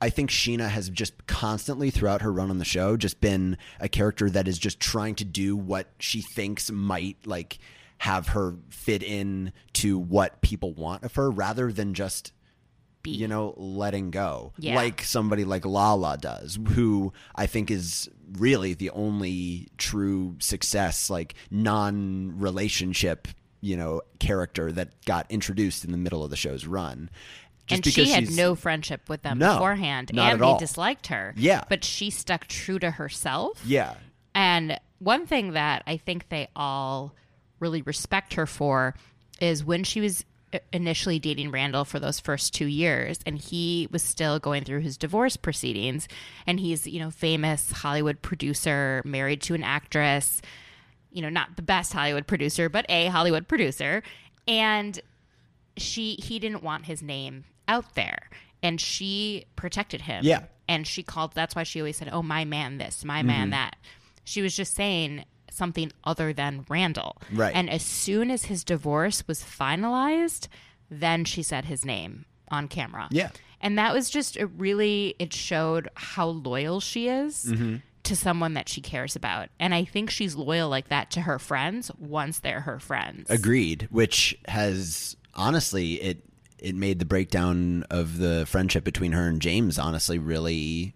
[0.00, 3.88] I think Scheana has just constantly throughout her run on the show just been a
[3.88, 7.58] character that is just trying to do what she thinks might like
[7.98, 12.32] have her fit in to what people want of her rather than just
[13.04, 13.10] Be.
[13.12, 14.74] you know letting go Yeah.
[14.74, 21.34] like somebody like Lala does who I think is really the only true success like
[21.50, 23.28] non-relationship
[23.60, 27.08] you know character that got introduced in the middle of the show's run
[27.66, 30.58] Just and she had no friendship with them No, beforehand, and they all.
[30.58, 31.32] disliked her.
[31.36, 31.64] Yeah.
[31.68, 33.62] but she stuck true to herself.
[33.64, 33.94] yeah
[34.34, 37.14] And one thing that I think they all
[37.60, 38.94] really respect her for
[39.40, 40.24] is when she was
[40.72, 44.96] initially dating Randall for those first two years, and he was still going through his
[44.96, 46.08] divorce proceedings,
[46.46, 50.40] and he's you know famous Hollywood producer, married to an actress.
[51.10, 54.02] you know, not the best Hollywood producer, but a Hollywood producer.
[54.48, 55.00] And
[55.76, 58.28] she he didn't want his name out there.
[58.62, 60.24] And she protected him.
[60.24, 60.44] Yeah.
[60.68, 63.50] And she called that's why she always said, Oh, my man this, my man mm-hmm.
[63.50, 63.76] that.
[64.24, 67.16] She was just saying something other than Randall.
[67.32, 67.54] Right.
[67.54, 70.48] And as soon as his divorce was finalized,
[70.90, 73.08] then she said his name on camera.
[73.10, 73.30] Yeah.
[73.60, 77.76] And that was just it really it showed how loyal she is Mm-hmm.
[78.04, 79.48] to someone that she cares about.
[79.58, 83.30] And I think she's loyal like that to her friends once they're her friends.
[83.30, 83.88] Agreed.
[83.90, 86.22] Which has honestly it
[86.58, 90.94] it made the breakdown of the friendship between her and James honestly really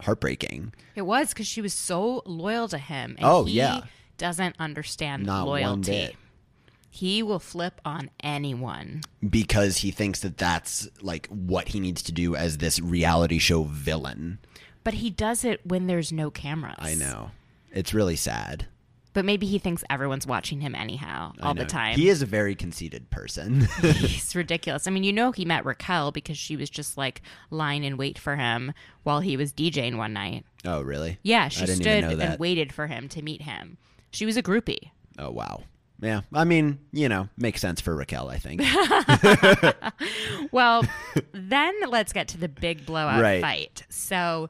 [0.00, 0.72] heartbreaking.
[0.94, 3.16] It was because she was so loyal to him.
[3.18, 3.80] And Oh, he yeah.
[4.18, 6.16] Doesn't understand Not loyalty.
[6.90, 9.02] He will flip on anyone.
[9.28, 13.64] because he thinks that that's like what he needs to do as this reality show
[13.64, 14.38] villain.
[14.84, 16.76] But he does it when there's no cameras.
[16.78, 17.30] I know.
[17.72, 18.66] It's really sad.
[19.12, 21.96] But maybe he thinks everyone's watching him anyhow all the time.
[21.96, 23.62] He is a very conceited person.
[23.82, 24.86] He's ridiculous.
[24.86, 28.18] I mean, you know, he met Raquel because she was just like lying in wait
[28.18, 30.44] for him while he was DJing one night.
[30.64, 31.18] oh, really?
[31.22, 32.30] Yeah, she didn't stood even know that.
[32.32, 33.78] and waited for him to meet him.
[34.10, 34.90] She was a groupie.
[35.18, 35.62] Oh, wow.
[36.00, 36.20] Yeah.
[36.32, 38.62] I mean, you know, makes sense for Raquel, I think.
[40.52, 40.84] Well,
[41.32, 43.40] then let's get to the big blowout Right.
[43.42, 43.82] fight.
[43.90, 44.48] So,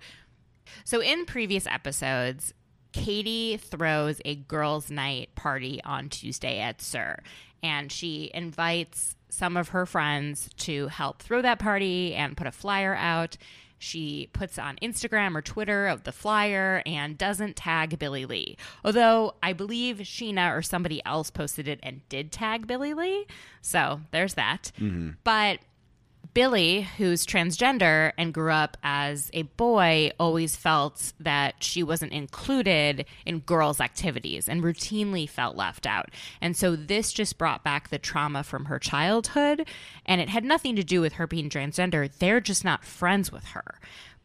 [0.84, 2.54] so in previous episodes,
[2.92, 7.22] Katie throws a girls' night party on Tuesday at SUR,
[7.62, 12.52] and she invites some of her friends to help throw that party and put a
[12.52, 13.36] flyer out.
[13.78, 18.56] She puts on Instagram or Twitter of the flyer and doesn't tag Billie Lee.
[18.84, 23.26] Although I believe Scheana or somebody else posted it and did tag Billie Lee.
[23.60, 24.72] So there's that.
[24.78, 25.10] Mm-hmm.
[25.24, 25.60] But
[26.34, 33.06] Billie, who's transgender and grew up as a boy, always felt that she wasn't included
[33.26, 36.10] in girls' activities and routinely felt left out.
[36.40, 39.66] And so this just brought back the trauma from her childhood.
[40.06, 42.10] And it had nothing to do with her being transgender.
[42.18, 43.80] They're just not friends with her.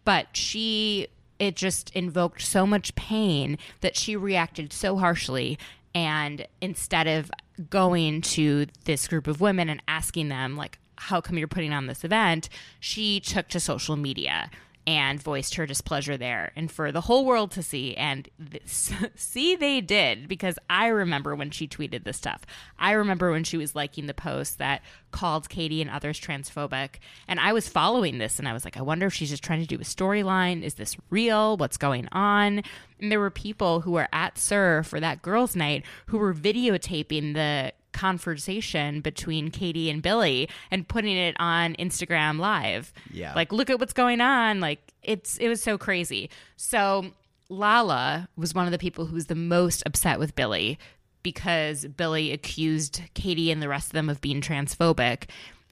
[0.05, 1.07] But she,
[1.39, 5.57] it just invoked so much pain that she reacted so harshly.
[5.95, 7.31] And instead of
[7.69, 11.87] going to this group of women and asking them, like, how come you're putting on
[11.87, 12.49] this event?
[12.79, 14.49] She took to social media
[14.85, 17.95] and voiced her displeasure there and for the whole world to see.
[17.95, 22.41] And this, see they did because i remember when she tweeted this stuff.
[22.77, 26.95] I remember when she was liking the post that called katie and others transphobic.
[27.27, 29.61] And i was following this and i was like i wonder if she's just trying
[29.61, 30.63] to do a storyline.
[30.63, 31.57] Is this real?
[31.57, 32.63] What's going on?
[32.99, 37.33] And there were people who were at SUR for that girls night who were videotaping
[37.33, 42.91] the conversation between Katie and Billie and putting it on Instagram live.
[43.11, 43.33] Yeah.
[43.33, 44.59] Like look at what's going on.
[44.59, 46.29] Like it's it was so crazy.
[46.57, 47.05] So
[47.49, 50.77] Lala was one of the people who was the most upset with Billie
[51.21, 55.29] because Billie accused Katie and the rest of them of being transphobic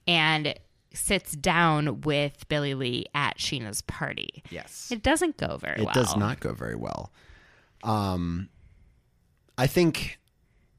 [0.08, 0.54] and
[0.94, 4.44] sits down with Billie Lee at Scheana's party.
[4.50, 4.90] Yes.
[4.92, 5.94] It doesn't go very It well.
[5.94, 7.12] does not go very well.
[7.84, 8.50] Um,
[9.58, 10.20] I think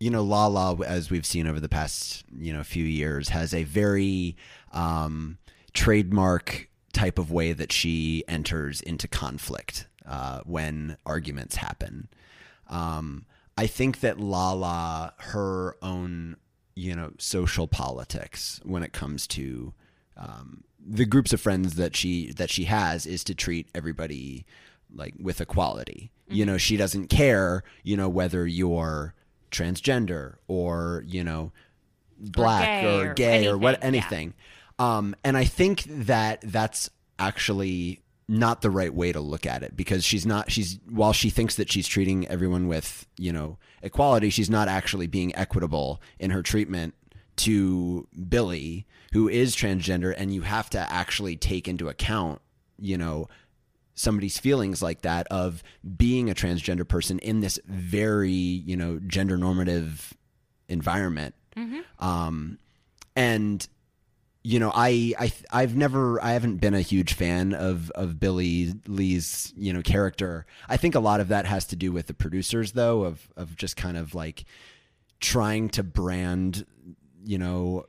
[0.03, 3.63] you know Lala, as we've seen over the past you know few years, has a
[3.63, 4.37] very
[4.73, 5.39] um,
[5.75, 12.09] trademark type of way that she enters into conflict uh, when arguments happen.
[12.69, 16.37] Um, I think that Lala, her own
[16.75, 19.73] you know social politics when it comes to
[20.17, 24.47] um, the groups of friends that she that she has is to treat everybody
[24.93, 26.11] like with equality.
[26.29, 29.15] You know, she doesn't care, you know, whether you're
[29.53, 31.53] transgender or, you know,
[32.19, 34.01] black gay or, or gay or what anything, yeah.
[34.01, 34.35] anything.
[34.79, 39.77] Um and I think that that's actually not the right way to look at it
[39.77, 44.31] because she's not she's while she thinks that she's treating everyone with, you know, equality,
[44.31, 46.95] she's not actually being equitable in her treatment
[47.37, 52.41] to Billie, who is transgender, and you have to actually take into account,
[52.79, 53.29] you know,
[53.95, 55.63] somebody's feelings like that of
[55.97, 60.15] being a transgender person in this very, you know, gender normative
[60.69, 61.35] environment.
[61.99, 62.59] Um,
[63.15, 63.67] and
[64.45, 68.75] you know, I, I, I've never, I haven't been a huge fan of, of Billie
[68.89, 70.47] Lee's, you know, character.
[70.69, 73.57] I think a lot of that has to do with the producers though, of, of
[73.57, 74.45] just kind of like
[75.21, 76.67] trying to brand,
[77.25, 77.87] you know,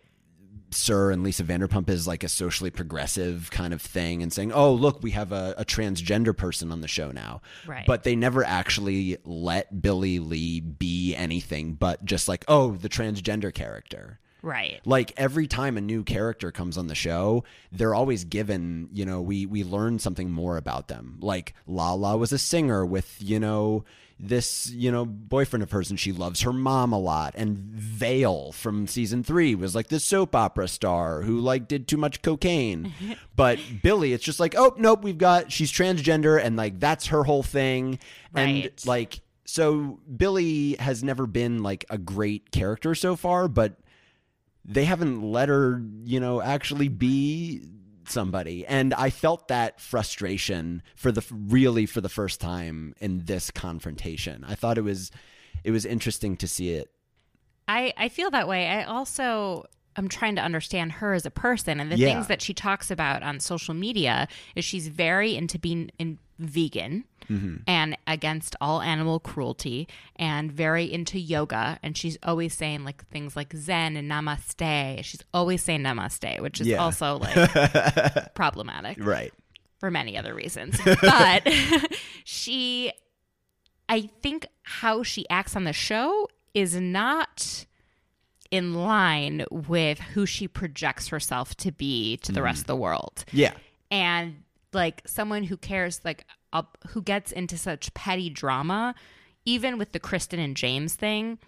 [0.73, 4.73] SUR and Lisa Vanderpump as like a socially progressive kind of thing and saying, oh,
[4.73, 7.41] look, we have a, a transgender person on the show now.
[7.65, 7.85] Right.
[7.85, 13.53] But they never actually let Billie Lee be anything but just like, oh, the transgender
[13.53, 14.19] character.
[14.43, 14.81] Right.
[14.83, 19.21] Like every time a new character comes on the show, they're always given, you know,
[19.21, 21.17] we we learn something more about them.
[21.21, 23.85] Like Lala was a singer with, you know,
[24.27, 27.33] this, you know, boyfriend of hers and she loves her mom a lot.
[27.35, 31.97] And Vail from season three was like this soap opera star who like did too
[31.97, 32.93] much cocaine.
[33.35, 37.23] but Billie, it's just like, oh nope, we've got she's transgender and like that's her
[37.23, 37.99] whole thing.
[38.33, 43.75] And like so Billie has never been like a great character so far, but
[44.65, 47.61] they haven't let her, you know, actually be
[48.09, 48.65] somebody.
[48.65, 54.43] And I felt that frustration for the really for the first time in this confrontation.
[54.47, 55.11] I thought it was
[55.63, 56.89] it was interesting to see it.
[57.67, 58.67] I, I feel that way.
[58.67, 62.13] I also I'm trying to understand her as a person and the Yeah.
[62.15, 67.05] things that she talks about on social media is she's very into being in vegan
[67.29, 67.55] Mm-hmm.
[67.67, 73.33] and against all animal cruelty and very into yoga and she's always saying like things
[73.37, 76.79] like zen and namaste she's always saying namaste which is Yeah.
[76.79, 79.31] also like problematic Right.
[79.79, 80.77] for many other reasons.
[81.01, 81.47] But
[82.25, 82.91] she,
[83.87, 87.65] I think how she acts on the show is not
[88.51, 93.23] in line with who she projects herself to be to the rest of the world.
[93.31, 93.53] Yeah.
[93.89, 94.43] And
[94.73, 96.25] like someone who cares, like,
[96.89, 98.95] who gets into such petty drama,
[99.45, 101.39] even with the Kristen and James thing,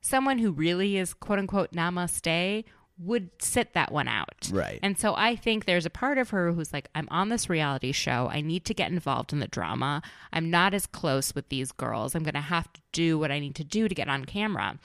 [0.00, 2.64] someone who really is quote unquote namaste
[2.98, 4.50] would sit that one out.
[4.52, 4.78] Right.
[4.82, 7.92] And so I think there's a part of her who's like, I'm on this reality
[7.92, 8.28] show.
[8.30, 10.02] I need to get involved in the drama.
[10.32, 12.14] I'm not as close with these girls.
[12.14, 14.78] I'm going to have to do what I need to do to get on camera.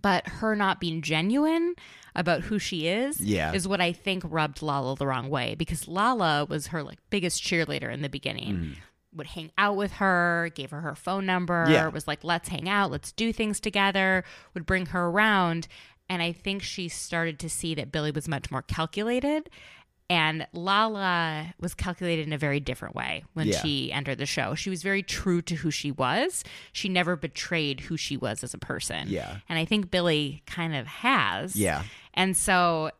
[0.00, 1.74] But her not being genuine
[2.16, 3.52] about who she is Yeah.
[3.52, 7.42] is what I think rubbed Lala the wrong way because Lala was her like biggest
[7.42, 8.54] cheerleader in the beginning.
[8.54, 8.72] Mm-hmm.
[9.14, 11.88] Would hang out with her, gave her her phone number, Yeah.
[11.88, 14.24] was like, let's hang out, let's do things together,
[14.54, 15.68] would bring her around.
[16.08, 19.48] And I think she started to see that Billie was much more calculated.
[20.08, 23.60] And Lala was calculated in a very different way when Yeah.
[23.60, 24.54] she entered the show.
[24.54, 26.44] She was very true to who she was.
[26.72, 29.08] She never betrayed who she was as a person.
[29.08, 29.38] Yeah.
[29.48, 31.56] And I think Billie kind of has.
[31.56, 31.82] Yeah.
[32.16, 32.90] And so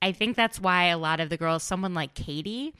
[0.00, 2.74] I think that's why a lot of the girls, someone like Katie,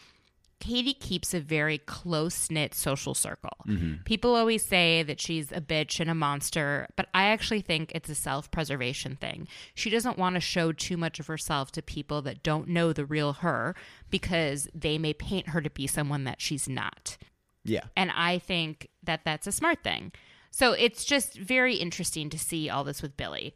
[0.60, 3.56] Katie keeps a very close knit social circle.
[3.66, 4.02] Mm-hmm.
[4.04, 8.10] People always say that she's a bitch and a monster, but I actually think it's
[8.10, 9.48] a self preservation thing.
[9.74, 13.06] She doesn't want to show too much of herself to people that don't know the
[13.06, 13.74] real her
[14.10, 17.16] because they may paint her to be someone that she's not.
[17.64, 17.84] Yeah.
[17.96, 20.12] And I think that that's a smart thing.
[20.50, 23.54] So it's just very interesting to see all this with Billie.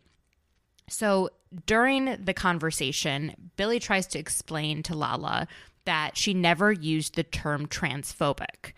[0.88, 1.30] So
[1.66, 5.46] during the conversation, Billie tries to explain to Lala
[5.84, 8.72] that she never used the term transphobic.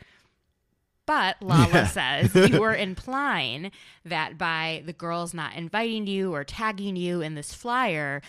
[1.07, 3.71] But Lala says you were implying
[4.05, 8.23] that by the girls not inviting you or tagging you in this flyer,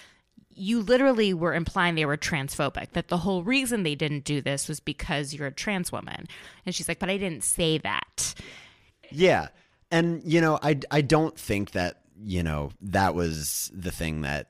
[0.54, 4.68] you literally were implying they were transphobic, that the whole reason they didn't do this
[4.68, 6.28] was because you're a trans woman.
[6.66, 8.34] And she's like, but I didn't say that.
[9.12, 9.50] Yeah.
[9.92, 14.48] And you know, I I don't think that, you know, that was the thing that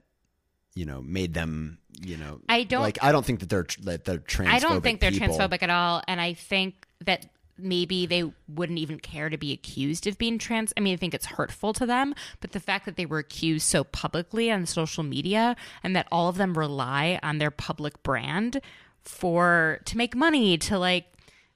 [0.76, 4.06] you know, made them, you know, I don't- like I don't think that they're that
[4.06, 4.48] they're transphobic.
[4.48, 5.30] I don't think they're people.
[5.36, 6.04] transphobic at all.
[6.08, 7.26] And I think that
[7.58, 10.72] maybe they wouldn't even care to be accused of being trans.
[10.78, 13.66] I mean, I think it's hurtful to them, but the fact that they were accused
[13.66, 18.62] so publicly on social media and that all of them rely on their public brand
[19.02, 21.06] for to make money to like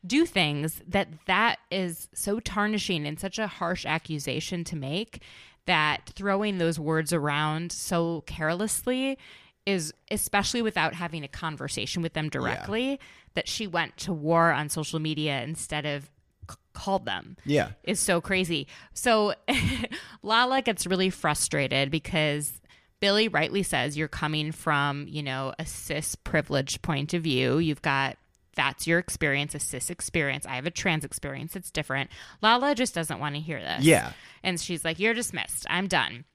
[0.03, 5.21] do things that that is so tarnishing and such a harsh accusation to make
[5.67, 9.17] that throwing those words around so carelessly
[9.65, 12.99] is especially without having a conversation with them directly
[13.35, 16.09] that she went to war on social media instead of
[16.49, 17.69] c- called them Yeah.
[17.83, 18.67] is so crazy.
[18.93, 19.35] So
[20.23, 22.59] Lala gets really frustrated because
[22.99, 27.57] Billie rightly says you're coming from, you know, a cis privileged point of view.
[27.59, 28.17] You've got
[28.55, 30.45] that's your experience, a cis experience.
[30.45, 31.55] I have a trans experience.
[31.55, 32.09] It's different.
[32.41, 33.83] Lala just doesn't want to hear this.
[33.83, 34.11] Yeah.
[34.43, 35.65] And she's like, You're dismissed.
[35.69, 36.25] I'm done.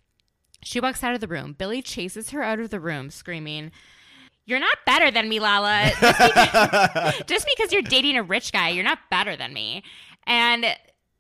[0.62, 1.55] She walks out of the room.
[1.57, 3.70] Billie chases her out of the room, screaming,
[4.46, 5.90] You're not better than me, Lala.
[6.00, 9.83] Just because, just because you're dating a rich guy, you're not better than me.
[10.26, 10.64] And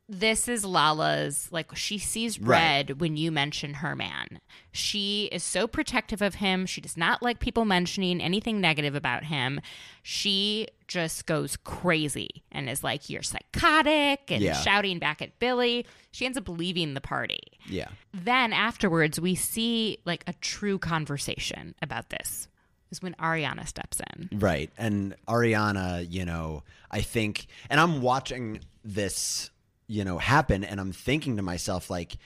[0.08, 2.48] this is Lala's, like, she sees Right.
[2.88, 4.40] red when you mention her man.
[4.72, 6.64] She is so protective of him.
[6.64, 9.60] She does not like people mentioning anything negative about him.
[10.02, 14.54] She just goes crazy and is like, You're psychotic and Yeah.
[14.60, 15.86] shouting back at Billie.
[16.12, 17.88] She ends up leaving the party Yeah.
[18.14, 22.48] then afterwards we see like a true conversation about this
[22.90, 24.70] is when ariana steps in Right.
[24.78, 29.50] And Ariana, you know, I think, and I'm watching this,
[29.88, 32.16] you know, happen and I'm thinking to myself, like,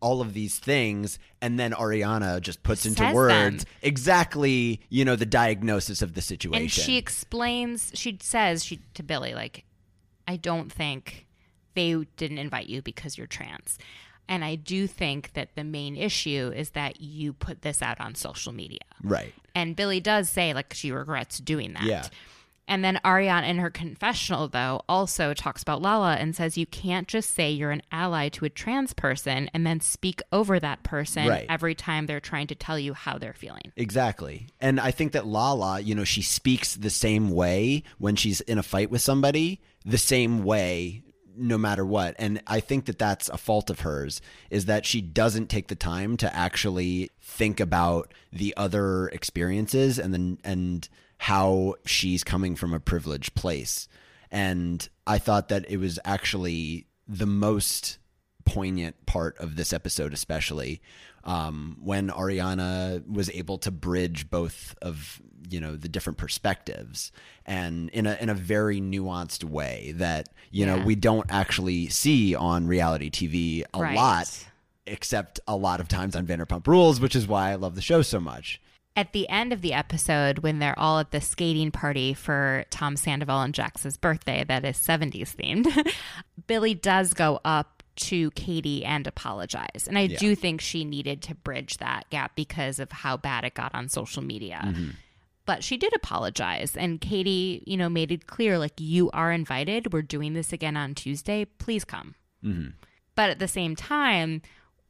[0.00, 3.72] all of these things and then Ariana just puts into Says words them.
[3.82, 6.62] exactly, you know, the diagnosis of the situation.
[6.62, 9.64] And she explains, she says she to Billie, like,
[10.26, 11.26] I don't think
[11.74, 13.78] they didn't invite you because you're trans.
[14.28, 18.14] And I do think that the main issue is that you put this out on
[18.14, 18.78] social media.
[19.02, 19.34] right.
[19.56, 21.82] And Billie does say, like, she regrets doing that.
[21.82, 22.06] Yeah.
[22.70, 27.08] And then Ariana in her confessional, though, also talks about Lala and says you can't
[27.08, 31.26] just say you're an ally to a trans person and then speak over that person
[31.26, 31.46] Right.
[31.48, 33.72] every time they're trying to tell you how they're feeling.
[33.76, 34.46] Exactly.
[34.60, 38.56] And I think that Lala, you know, she speaks the same way when she's in
[38.56, 41.02] a fight with somebody, the same way
[41.36, 42.14] no matter what.
[42.18, 45.74] And I think that that's a fault of hers is that she doesn't take the
[45.74, 50.88] time to actually think about the other experiences and then and
[51.24, 53.86] how she's coming from a privileged place.
[54.30, 57.98] And I thought that it was actually the most
[58.46, 60.80] poignant part of this episode, especially
[61.24, 67.12] um, when Ariana was able to bridge both of you know the different perspectives
[67.44, 72.34] and in a in a very nuanced way that you know we don't actually see
[72.34, 73.94] on reality TV a Right.
[73.96, 74.44] lot,
[74.86, 78.00] except a lot of times on Vanderpump Rules, which is why I love the show
[78.00, 78.58] so much.
[79.00, 82.96] At the end of the episode, when they're all at the skating party for Tom
[82.96, 85.90] Sandoval and Jax's birthday, that is 70s themed,
[86.46, 89.86] Billie does go up to Katie and apologize.
[89.88, 93.54] And I do think she needed to bridge that gap because of how bad it
[93.54, 94.60] got on social media.
[94.66, 94.90] Mm-hmm.
[95.46, 96.76] But she did apologize.
[96.76, 99.94] And Katie, you know, made it clear like, you are invited.
[99.94, 101.46] We're doing this again on Tuesday.
[101.46, 102.16] Please come.
[102.44, 102.72] Mm-hmm.
[103.14, 104.42] But at the same time,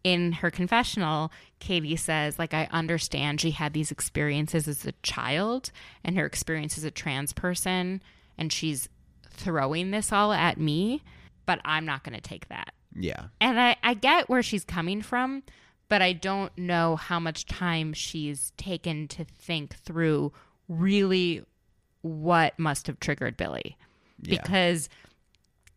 [0.03, 5.71] in her confessional, Katie says, like, I understand she had these experiences as a child
[6.03, 8.03] and her experience as a trans person,
[8.39, 8.89] and she's
[9.29, 11.03] throwing this all at me,
[11.47, 12.73] but I'm not going to take that.
[12.95, 13.27] Yeah.
[13.41, 15.43] And I, I get where she's coming from,
[15.89, 20.33] but I don't know how much time she's taken to think through
[20.69, 21.45] really
[22.03, 23.77] what must have triggered Billie.
[24.23, 24.41] Yeah.
[24.41, 24.89] Because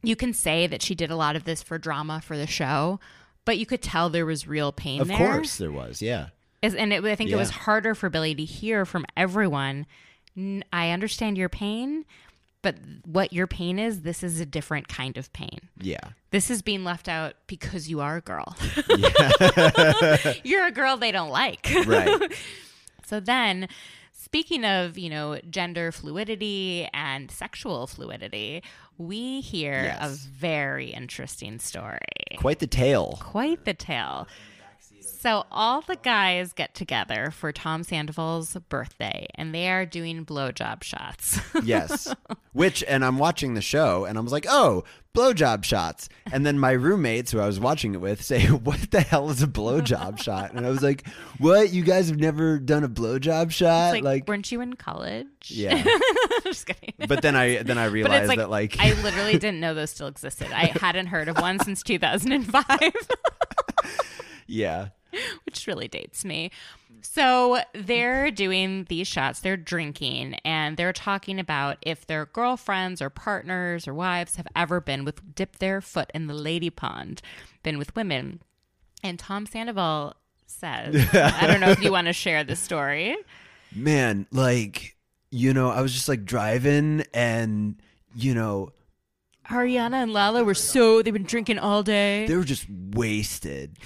[0.02, 3.00] you can say that she did a lot of this for drama for the show,
[3.46, 5.18] but you could tell there was real pain Of there.
[5.18, 6.02] course there was.
[6.02, 6.28] Yeah.
[6.62, 9.86] And it, I think it was harder for Billie to hear from everyone.
[10.72, 12.06] I understand your pain,
[12.62, 15.60] but what your pain is, this is a different kind of pain.
[15.80, 16.00] Yeah.
[16.32, 18.56] This is being left out because you are a girl.
[20.44, 21.70] You're a girl they don't like.
[21.86, 22.34] Right.
[23.06, 23.68] So then,
[24.24, 28.64] speaking of, you know, gender fluidity and sexual fluidity,
[28.98, 32.00] we hear a very interesting story.
[32.38, 33.18] Quite the tale.
[33.20, 34.28] Quite the tale.
[35.24, 40.84] So all the guys get together for Tom Sandoval's birthday, and they are doing blowjob
[40.84, 41.40] shots.
[41.64, 42.14] Yes.
[42.52, 44.84] Which, and I'm watching the show and I was like, oh,
[45.16, 46.10] blowjob shots.
[46.30, 49.42] And then my roommates who I was watching it with say, what the hell is
[49.42, 50.52] a blowjob shot?
[50.52, 51.08] And I was like,
[51.38, 51.72] what?
[51.72, 53.94] You guys have never done a blowjob shot?
[53.94, 55.28] like, like, weren't you in college?
[55.46, 55.82] yeah.
[56.44, 56.96] Just kidding.
[57.08, 60.08] But then I, then I realized like, that like, I literally didn't know those still
[60.08, 60.52] existed.
[60.52, 62.92] I hadn't heard of one since 2005.
[64.48, 64.90] yeah.
[65.46, 66.52] which really dates me.
[67.02, 73.10] So they're doing these shots, they're drinking, and they're talking about if their girlfriends or
[73.10, 77.22] partners or wives have ever been with dipped their foot in the lady pond,
[77.62, 78.42] been with women.
[79.04, 80.16] And Tom Sandoval
[80.48, 83.18] says, I don't know if you want to share the story.
[83.76, 84.96] Man, like,
[85.30, 87.76] you know, I was just like driving and,
[88.16, 88.72] you know,
[89.50, 92.26] Ariana and Lala were so they've been drinking all day.
[92.28, 93.78] they were just wasted.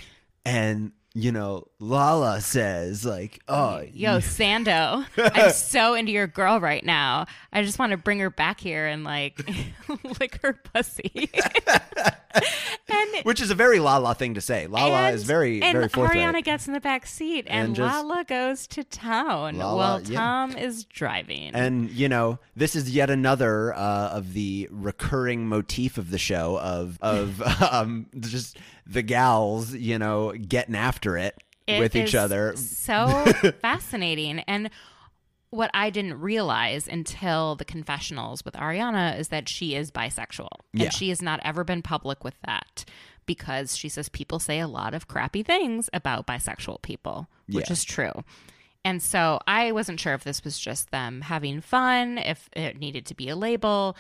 [0.46, 6.86] And, you know, Lala says, like, oh, Yo, Sando, I'm so into your girl right
[6.86, 7.26] now.
[7.52, 9.42] I just want to bring her back here and like
[10.20, 11.32] lick her pussy.
[12.90, 14.68] and which is a very Lala thing to say.
[14.68, 16.18] Lala and, is very, and very forthright.
[16.18, 20.02] Ariana gets in the back seat and, And just- Lala goes to town Lala- while
[20.02, 20.18] yeah.
[20.20, 21.54] Tom is driving.
[21.54, 26.60] And you know, this is yet another uh, of the recurring motif of the show
[26.60, 32.16] of of um, just the gals, you know, getting after it, It with each is
[32.16, 32.56] other.
[32.56, 33.08] So
[33.62, 34.40] fascinating.
[34.42, 34.70] And
[35.50, 40.50] what I didn't realize until the confessionals with Ariana is that she is bisexual.
[40.74, 40.90] And Yeah.
[40.90, 42.84] she has not ever been public with that
[43.26, 47.74] because she says people say a lot of crappy things about bisexual people, which Yeah.
[47.74, 48.24] is true.
[48.86, 53.06] And so I wasn't sure if this was just them having fun, if it needed
[53.08, 53.98] to be a label.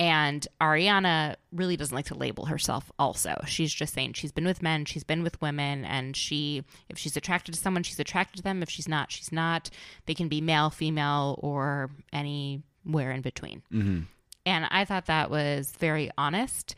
[0.00, 3.34] And Ariana really doesn't like to label herself also.
[3.46, 7.18] She's just saying she's been with men, she's been with women, and she if she's
[7.18, 8.62] attracted to someone, she's attracted to them.
[8.62, 9.68] If she's not, she's not.
[10.06, 13.60] They can be male, female, or anywhere in between.
[13.70, 14.00] Mm-hmm.
[14.46, 16.74] And I thought that was very honest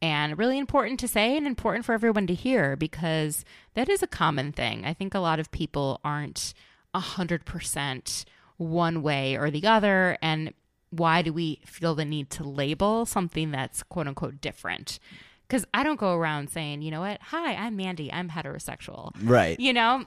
[0.00, 3.44] and really important to say and important for everyone to hear because
[3.74, 4.86] that is a common thing.
[4.86, 6.54] I think a lot of people aren't
[6.94, 8.24] 100%
[8.56, 10.16] one way or the other.
[10.22, 10.54] And
[10.92, 14.98] why do we feel the need to label something that's quote unquote different?
[15.48, 19.12] Because I don't go around saying, you know what, hi, I'm Mandy, I'm heterosexual.
[19.22, 19.58] Right.
[19.58, 20.04] You know,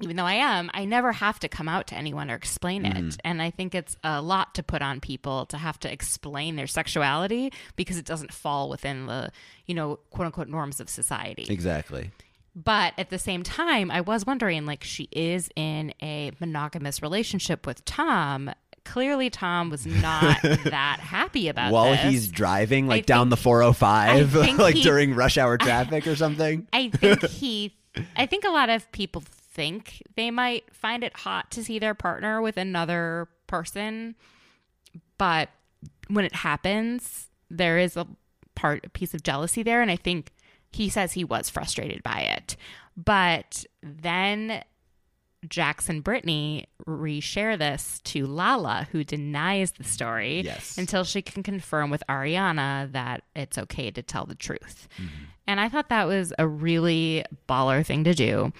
[0.00, 2.96] even though I am, I never have to come out to anyone or explain it.
[2.96, 3.20] Mm-hmm.
[3.24, 6.66] And I think it's a lot to put on people to have to explain their
[6.66, 9.30] sexuality because it doesn't fall within the,
[9.66, 11.46] you know, quote unquote norms of society.
[11.48, 12.10] Exactly.
[12.56, 17.66] But at the same time, I was wondering like, she is in a monogamous relationship
[17.66, 18.50] with Tom.
[18.84, 22.02] Clearly, Tom was not that happy about While this.
[22.02, 26.06] he's driving, like I down oh think- the 405, like he- during rush hour traffic
[26.06, 26.66] or something.
[26.72, 27.74] I think he,
[28.16, 31.94] I think a lot of people think they might find it hot to see their
[31.94, 34.14] partner with another person,
[35.18, 35.48] but
[36.08, 38.06] when it happens, there is a
[38.54, 40.32] part, a piece of jealousy there, and I think
[40.72, 42.56] he says he was frustrated by it.
[42.96, 44.62] But then
[45.88, 50.78] And Brittany reshare this to Lala, who denies the story Yes.
[50.78, 54.88] until she can confirm with Ariana that it's okay to tell the truth.
[54.96, 55.24] Mm-hmm.
[55.46, 58.52] And I thought that was a really baller thing to do.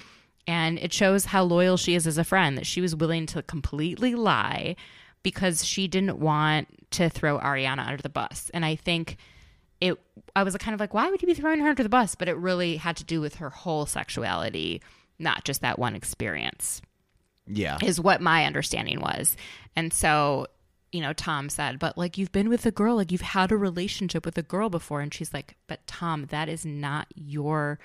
[0.46, 3.42] And it shows how loyal she is as a friend, that she was willing to
[3.42, 4.76] completely lie
[5.22, 8.50] because she didn't want to throw Ariana under the bus.
[8.52, 9.16] And I think
[9.80, 9.98] it,
[10.36, 12.14] I was kind of like, why would you be throwing her under the bus?
[12.14, 14.82] But it really had to do with her whole sexuality,
[15.18, 16.82] not just that one experience
[17.46, 17.78] Yeah.
[17.82, 19.36] is what my understanding was.
[19.76, 20.46] And so,
[20.92, 23.56] you know, Tom said, but like you've been with a girl, like you've had a
[23.56, 25.00] relationship with a girl before.
[25.00, 27.78] And she's like, but Tom, that is not your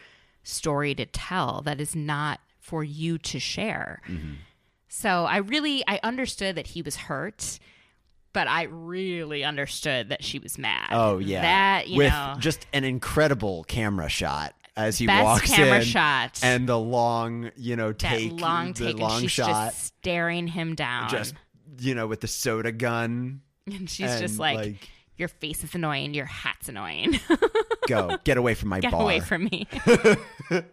[0.43, 1.61] story to tell.
[1.63, 4.01] That is not for you to share.
[4.07, 4.33] Mm-hmm.
[4.87, 7.59] So I really, I understood that he was hurt.
[8.31, 10.89] But I really understood that she was mad.
[10.91, 15.51] Oh yeah, that you with know, just an incredible camera shot as he Best walks
[15.53, 16.39] camera in, shot.
[16.41, 19.85] and the long, you know, that take, long the take, long and she's shot, just
[19.99, 21.09] staring him down.
[21.09, 21.35] just
[21.79, 23.41] you know, with the soda gun.
[23.67, 26.13] and she's and, just like, "Your face is annoying.
[26.13, 27.19] Your hat's annoying."
[27.87, 28.81] Go get away from my ball.
[28.81, 29.01] get bar.
[29.01, 29.67] away from me.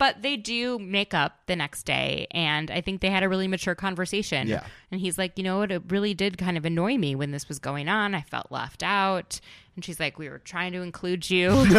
[0.00, 3.46] but they do make up the next day, and I think they had a really
[3.46, 4.48] mature conversation.
[4.48, 4.64] Yeah.
[4.90, 5.70] And he's like, you know what?
[5.70, 8.14] It really did kind of annoy me when this was going on.
[8.14, 9.40] I felt left out.
[9.76, 11.48] And she's like, we were trying to include you.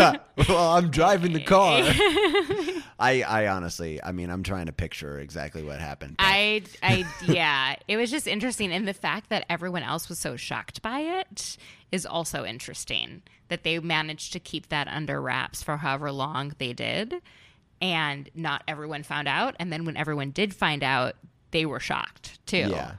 [0.47, 1.82] well, I'm driving the car.
[2.99, 6.17] I, I honestly, I mean, I'm trying to picture exactly what happened.
[6.19, 10.36] I, I, yeah, it was just interesting, and the fact that everyone else was so
[10.36, 11.57] shocked by it
[11.91, 13.24] is also interesting.
[13.47, 17.15] That they managed to keep that under wraps for however long they did,
[17.82, 19.56] and not everyone found out.
[19.60, 21.16] And then when everyone did find out,
[21.52, 22.58] they were shocked too.
[22.70, 22.94] yeah,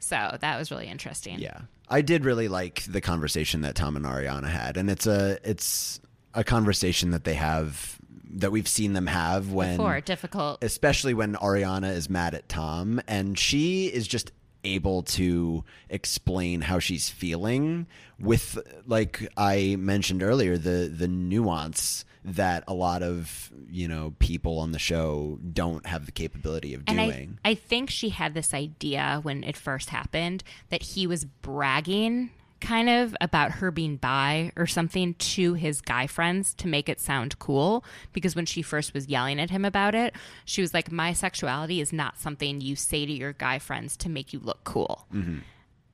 [0.00, 1.38] So that was really interesting.
[1.38, 1.62] yeah.
[1.88, 6.00] I did really like the conversation that Tom and Ariana had, and it's a, it's
[6.34, 7.96] a conversation that they have
[8.28, 10.62] that we've seen them have when Before difficult.
[10.62, 14.32] especially when Ariana is mad at Tom and she is just
[14.64, 17.86] able to explain how she's feeling
[18.18, 24.58] with like I mentioned earlier the the nuance that a lot of you know people
[24.58, 27.38] on the show don't have the capability of And doing.
[27.44, 32.88] I think she had this idea when it first happened that he was bragging kind
[32.88, 37.38] of about her being bi or something to his guy friends to make it sound
[37.38, 37.84] cool.
[38.12, 40.14] Because when she first was yelling at him about it,
[40.44, 44.08] she was like, My sexuality is not something you say to your guy friends to
[44.08, 45.06] make you look cool.
[45.14, 45.38] Mm-hmm.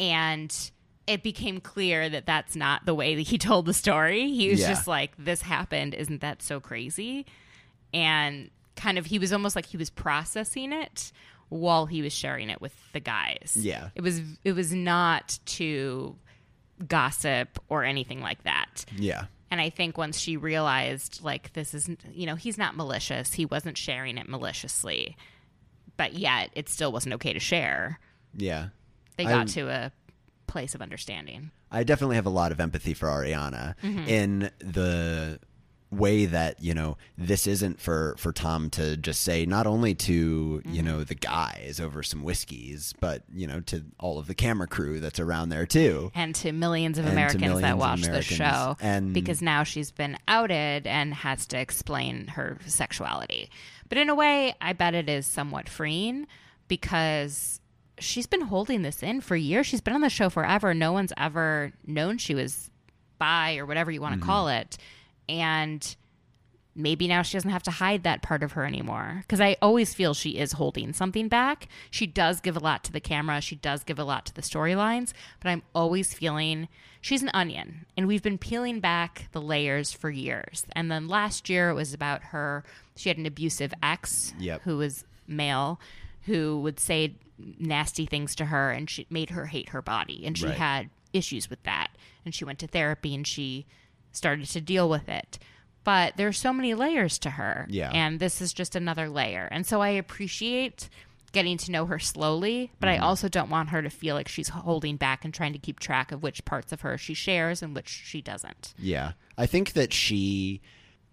[0.00, 0.70] And
[1.06, 4.30] it became clear that that's not the way that he told the story.
[4.30, 4.68] He was Yeah.
[4.68, 5.94] just like, This happened.
[5.94, 7.26] Isn't that so crazy?
[7.94, 11.12] and kind of he was almost like he was processing it
[11.50, 13.54] while he was sharing it with the guys.
[13.58, 13.90] Yeah.
[13.94, 16.16] It was it was not to
[16.88, 18.84] gossip or anything like that.
[18.96, 19.26] yeah.
[19.50, 23.34] And I think once she realized like this isn't you know, he's not malicious.
[23.34, 25.16] He wasn't sharing it maliciously.
[25.98, 28.00] But yet it still wasn't okay to share.
[28.34, 28.68] Yeah.
[29.18, 29.92] They I- got to a
[30.52, 31.50] place of understanding.
[31.70, 34.06] I definitely have a lot of empathy for Ariana Mm-hmm.
[34.08, 35.40] in the
[35.90, 40.62] way that you know this isn't for for Tom to just say not only to
[40.64, 40.72] Mm-hmm.
[40.74, 44.66] you know the guys over some whiskeys but you know to all of the camera
[44.66, 48.22] crew that's around there too and to millions of And Americans millions that watch the
[48.22, 48.76] show.
[48.80, 53.50] And- because now she's been outed and has to explain her sexuality.
[53.90, 56.26] But in a way, I bet it is somewhat freeing
[56.68, 57.60] because
[58.04, 59.66] she's been holding this in for years.
[59.66, 60.74] She's been on the show forever.
[60.74, 62.70] No one's ever known she was
[63.18, 64.26] bi or whatever you want to Mm-hmm.
[64.28, 64.76] call it.
[65.28, 65.96] And
[66.74, 69.18] maybe now she doesn't have to hide that part of her anymore.
[69.22, 71.68] Because I always feel she is holding something back.
[71.90, 74.42] She does give a lot to the camera, she does give a lot to the
[74.42, 76.68] storylines, but I'm always feeling
[77.00, 77.84] she's an onion.
[77.96, 80.64] And we've been peeling back the layers for years.
[80.72, 82.64] And then last year it was about her,
[82.96, 84.62] she had an abusive ex Yep.
[84.62, 85.78] who was male
[86.26, 87.14] who would say
[87.58, 90.24] nasty things to her and she made her hate her body.
[90.24, 90.56] And she Right.
[90.56, 91.88] had issues with that.
[92.24, 93.66] And she went to therapy and she
[94.12, 95.38] started to deal with it.
[95.84, 97.66] But there's so many layers to her.
[97.68, 97.90] Yeah.
[97.90, 99.48] And this is just another layer.
[99.50, 100.88] And so I appreciate
[101.32, 103.02] getting to know her slowly, but Mm-hmm.
[103.02, 105.80] I also don't want her to feel like she's holding back and trying to keep
[105.80, 108.74] track of which parts of her she shares and which she doesn't.
[108.78, 109.12] Yeah.
[109.36, 110.60] I think that she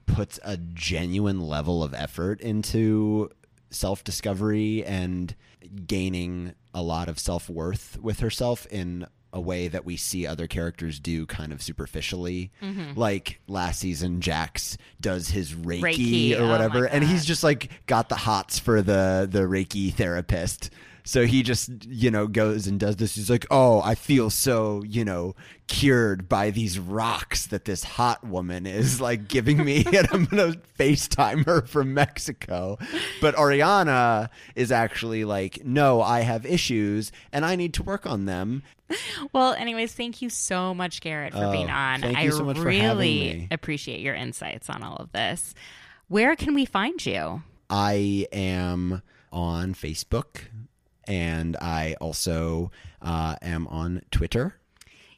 [0.05, 3.30] puts a genuine level of effort into
[3.70, 5.36] self discovery and
[5.86, 10.48] gaining a lot of self worth with herself in a way that we see other
[10.48, 12.52] characters do kind of superficially.
[12.62, 13.00] Mm-hmm.
[13.00, 17.44] Like last season, Jax does his Reiki, Reiki, or oh whatever, my and he's just
[17.44, 20.72] like got the hots for the the Reiki therapist.
[21.10, 23.16] So he just, you know, goes and does this.
[23.16, 25.34] He's like, "Oh, I feel so, you know,
[25.66, 30.53] cured by these rocks that this hot woman is like giving me, and I'm gonna
[30.78, 32.78] FaceTime her from Mexico."
[33.22, 38.26] But Ariana is actually like, "No, I have issues, and I need to work on
[38.26, 38.62] them."
[39.34, 42.01] Well, anyways, thank you so much, Garrett, for being Oh, on.
[42.01, 45.55] thank I you so really appreciate your insights on all of this.
[46.07, 47.41] Where can we find you?
[47.68, 49.01] I am
[49.32, 50.41] on Facebook,
[51.10, 54.55] and I also uh, am on Twitter.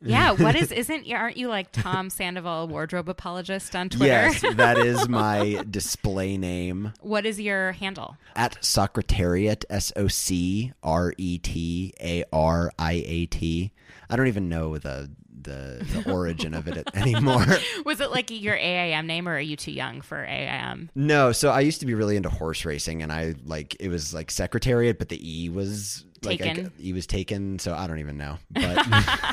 [0.02, 4.08] Yeah, what is isn't aren't you like Tom Sandoval wardrobe apologist on Twitter?
[4.08, 8.18] Yes, that is my display name What is your handle?
[8.36, 9.64] at Secretariat.
[9.70, 13.72] S O C R E T A R I A T.
[14.10, 15.12] I don't even know the
[15.44, 17.46] the, the origin of it anymore.
[17.86, 20.90] Was it like your AIM name or are you too young for AIM?
[20.96, 24.14] No, so I used to be really into horse racing, and I like it was
[24.14, 26.72] like Secretariat, but the E was like I- Taken.
[26.80, 28.38] E was taken, so I don't even know.
[28.54, 28.86] But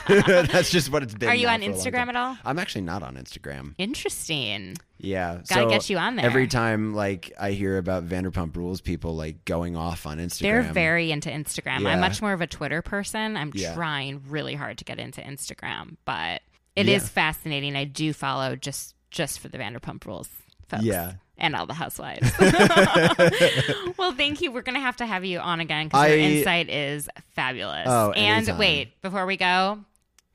[0.51, 1.29] that's just what it's been.
[1.29, 2.39] Are you on for a long Instagram at all?
[2.45, 3.75] I'm actually not on Instagram.
[3.79, 4.77] Interesting.
[4.99, 6.25] Yeah, Gotta so get you on there.
[6.25, 10.41] Every time, like I hear about Vanderpump Rules, people like going off on Instagram.
[10.41, 11.81] They're very into Instagram.
[11.83, 11.91] Yeah.
[11.91, 13.37] I'm much more of a Twitter person.
[13.37, 13.75] I'm Yeah.
[13.75, 16.43] trying really hard to get into Instagram, but
[16.75, 17.09] it is Yeah.
[17.09, 17.77] fascinating.
[17.77, 20.29] I do follow just just for the Vanderpump Rules
[20.69, 20.85] folks.
[20.85, 21.15] Yeah.
[21.37, 22.33] And all the housewives.
[23.97, 24.51] well, thank you.
[24.51, 27.87] We're going to have to have you on again because your insight is fabulous.
[27.87, 28.59] Oh, and anytime.
[28.59, 29.85] wait, before we go,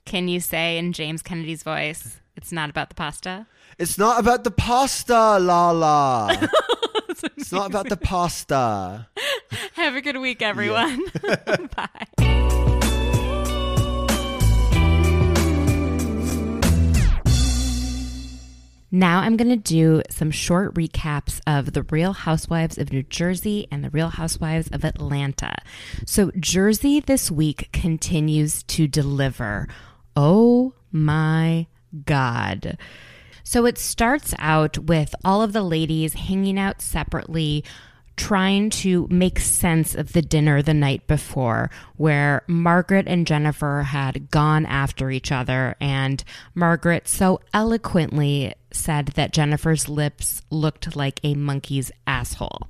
[0.06, 3.48] can you say in James Kennedy's voice, it's not about the pasta?
[3.78, 6.38] It's not about the pasta, Lala.
[7.38, 9.08] it's not about the pasta.
[9.74, 11.04] Have a good week, everyone.
[11.76, 12.70] Bye.
[18.96, 23.68] Now I'm going to do some short recaps of the Real Housewives of New Jersey
[23.72, 25.56] and the Real Housewives of Atlanta.
[26.06, 29.68] So, Jersey this week continues to deliver.
[30.16, 31.66] Oh my
[32.06, 32.78] God.
[33.44, 37.64] So it starts out with all of the ladies hanging out separately,
[38.16, 44.30] trying to make sense of the dinner the night before, where Margaret and Jennifer had
[44.30, 46.24] gone after each other, and
[46.54, 52.68] Margaret so eloquently said that Jennifer's lips looked like a monkey's asshole.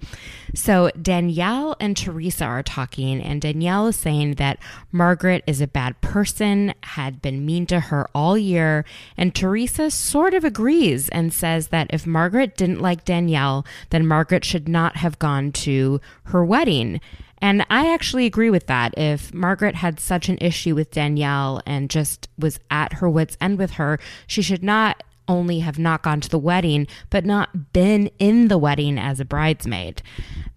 [0.54, 4.60] So Danielle and Teresa are talking, and Danielle is saying that
[4.92, 8.86] Margaret is a bad person, had been mean to her all year,
[9.18, 14.46] and Teresa sort of agrees and says that if Margaret didn't like Danielle, then Margaret
[14.46, 17.00] should not have gone to her wedding.
[17.44, 18.98] And I actually agree with that.
[18.98, 23.58] If Margaret had such an issue with Danielle and just was at her wits' end
[23.58, 28.10] with her, she should not only have not gone to the wedding, but not been
[28.20, 30.02] in the wedding as a bridesmaid.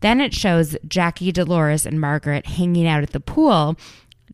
[0.00, 3.76] Then it shows Jackie, Dolores, and Margaret hanging out at the pool.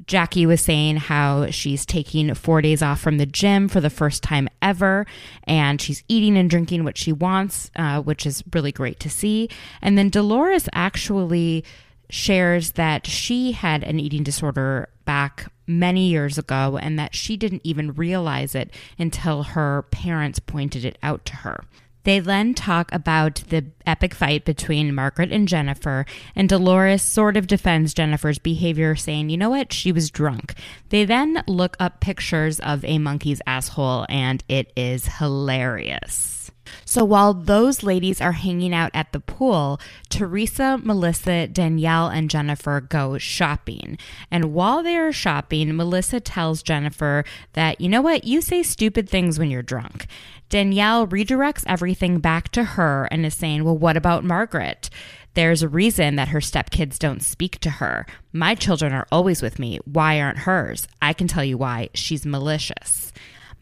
[0.06, 4.22] Jackie was saying how she's taking four days off from the gym for the first
[4.22, 5.06] time ever,
[5.44, 9.48] and she's eating and drinking what she wants, uh, which is really great to see.
[9.80, 11.64] And then Dolores actually
[12.12, 17.62] shares that she had an eating disorder back many years ago and that she didn't
[17.64, 21.64] even realize it until her parents pointed it out to her.
[22.04, 26.04] They then talk about the epic fight between Margaret and Jennifer,
[26.36, 30.54] and Dolores sort of defends Jennifer's behavior, saying, you know what, she was drunk.
[30.90, 36.41] They then look up pictures of a monkey's asshole, and it is hilarious.
[36.84, 42.80] So while those ladies are hanging out at the pool, Teresa, Melissa, Danielle, and Jennifer
[42.80, 43.98] go shopping.
[44.30, 49.08] And while they are shopping, Melissa tells Jennifer that, you know what, you say stupid
[49.08, 50.06] things when you're drunk.
[50.48, 54.90] Danielle redirects everything back to her and is saying, Well, what about Margaret?
[55.34, 58.04] There's a reason that her stepkids don't speak to her.
[58.34, 59.78] My children are always with me.
[59.86, 60.86] Why aren't hers?
[61.00, 61.88] I can tell you why.
[61.94, 63.12] She's malicious.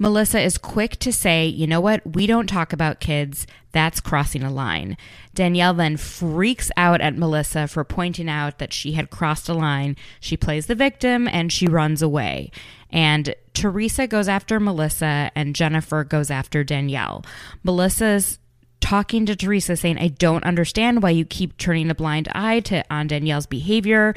[0.01, 2.01] Melissa is quick to say, you know what?
[2.17, 3.47] We don't talk about kids.
[3.73, 4.97] That's crossing a line.
[5.35, 9.97] Danielle then freaks out at Melissa for pointing out that she had crossed a line.
[10.19, 12.51] She plays the victim and she runs away.
[12.89, 17.23] And Teresa goes after Melissa and Jennifer goes after Danielle.
[17.63, 18.39] Melissa's
[18.81, 22.83] talking to Teresa saying, I don't understand why you keep turning a blind eye to
[22.91, 24.15] on Danielle's behavior.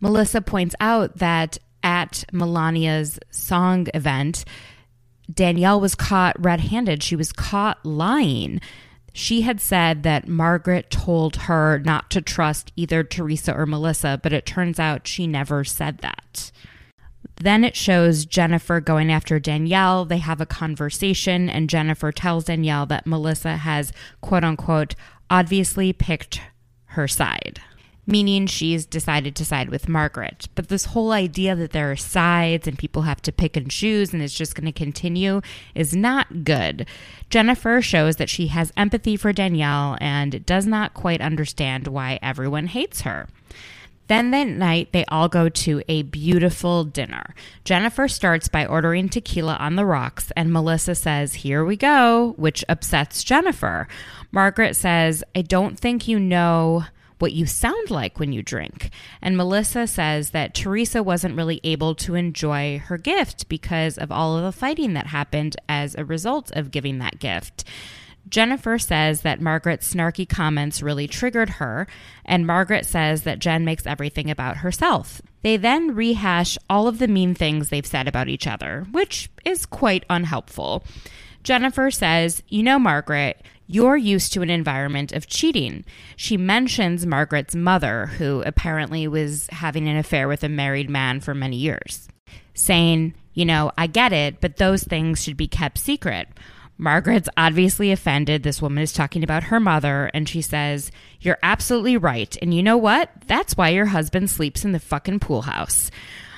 [0.00, 4.44] Melissa points out that at Melania's song event,
[5.32, 7.02] Danielle was caught red handed.
[7.02, 8.60] She was caught lying.
[9.12, 14.32] She had said that Margaret told her not to trust either Teresa or Melissa, but
[14.32, 16.50] it turns out she never said that.
[17.36, 20.04] Then it shows Jennifer going after Danielle.
[20.04, 24.94] They have a conversation, and Jennifer tells Danielle that Melissa has, quote unquote,
[25.30, 26.40] obviously picked
[26.86, 27.60] her side
[28.06, 30.48] meaning she's decided to side with Margaret.
[30.54, 34.12] But this whole idea that there are sides and people have to pick and choose
[34.12, 35.40] and it's just going to continue
[35.74, 36.86] is not good.
[37.30, 42.66] Jennifer shows that she has empathy for Danielle and does not quite understand why everyone
[42.66, 43.28] hates her.
[44.06, 47.34] Then that night, they all go to a beautiful dinner.
[47.64, 52.64] Jennifer starts by ordering tequila on the rocks, and Melissa says, Here we go, which
[52.68, 53.88] upsets Jennifer.
[54.30, 56.84] Margaret says, I don't think you know
[57.24, 58.90] what you sound like when you drink.
[59.22, 64.36] And Melissa says that Teresa wasn't really able to enjoy her gift because of all
[64.36, 67.64] of the fighting that happened as a result of giving that gift.
[68.28, 71.86] Jennifer says that Margaret's snarky comments really triggered her,
[72.26, 75.22] and Margaret says that Jen makes everything about herself.
[75.40, 79.64] They then rehash all of the mean things they've said about each other, which is
[79.64, 80.84] quite unhelpful.
[81.42, 85.84] Jennifer says, You know, Margaret, you're used to an environment of cheating.
[86.16, 91.34] She mentions Margaret's mother, who apparently was having an affair with a married man for
[91.34, 92.08] many years,
[92.54, 96.28] saying, You know, I get it, but those things should be kept secret.
[96.76, 98.42] Margaret's obviously offended.
[98.42, 100.90] This woman is talking about her mother, and she says,
[101.20, 102.36] You're absolutely right.
[102.42, 103.10] And you know what?
[103.26, 105.90] That's why your husband sleeps in the fucking pool house.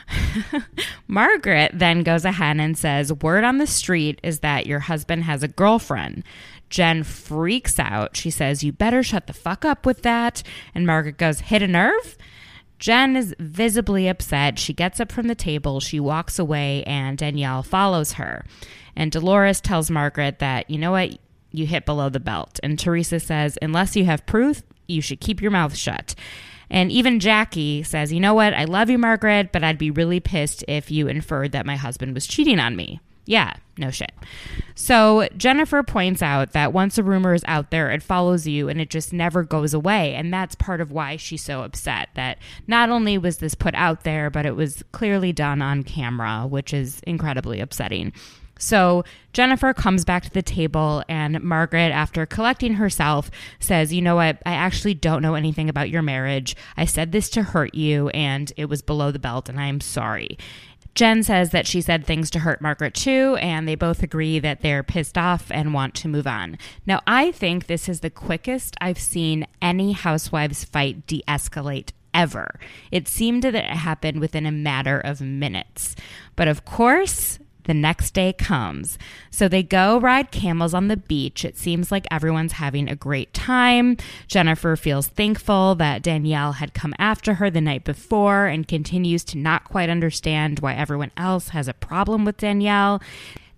[1.09, 5.43] Margaret then goes ahead and says, Word on the street is that your husband has
[5.43, 6.22] a girlfriend.
[6.71, 8.17] Jen freaks out.
[8.17, 10.43] She says, You better shut the fuck up with that.
[10.75, 12.17] And Margaret goes, Hit a nerve?
[12.79, 14.59] Jen is visibly upset.
[14.59, 18.45] She gets up from the table, she walks away, and Danielle follows her.
[18.95, 21.19] And Dolores tells Margaret that, you know what,
[21.53, 22.61] you hit below the belt.
[22.62, 26.14] And Teresa says, unless you have proof, you should keep your mouth shut.
[26.69, 30.21] And even Jackie says, you know what, I love you, Margaret, but I'd be really
[30.21, 33.01] pissed if you inferred that my husband was cheating on me.
[33.27, 34.12] Yeah, no shit.
[34.77, 38.81] So Jennifer points out that once a rumor is out there, it follows you and
[38.81, 40.14] it just never goes away.
[40.14, 44.05] And that's part of why she's so upset that not only was this put out
[44.05, 48.12] there, but it was clearly done on camera, which is incredibly upsetting.
[48.59, 54.16] So Jennifer comes back to the table, and Margaret, after collecting herself, says, You know
[54.16, 54.39] what?
[54.47, 56.57] I actually don't know anything about your marriage.
[56.77, 59.83] I said this to hurt you, and it was below the belt, and I am
[59.83, 60.39] sorry.
[60.97, 64.63] Jen says that she said things to hurt Margaret too, and they both agree that
[64.63, 66.57] they're pissed off and want to move on.
[66.87, 72.59] Now, I think this is the quickest I've seen any housewives fight de escalate ever.
[72.91, 75.97] It seemed that it happened within a matter of minutes.
[76.35, 78.99] But of course, the next day comes.
[79.31, 81.45] So they go ride camels on the beach.
[81.45, 83.97] It seems like everyone's having a great time.
[84.27, 89.39] Jennifer feels thankful that Danielle had come after her the night before and continues to
[89.39, 93.03] not quite understand why everyone else has a problem with Danielle.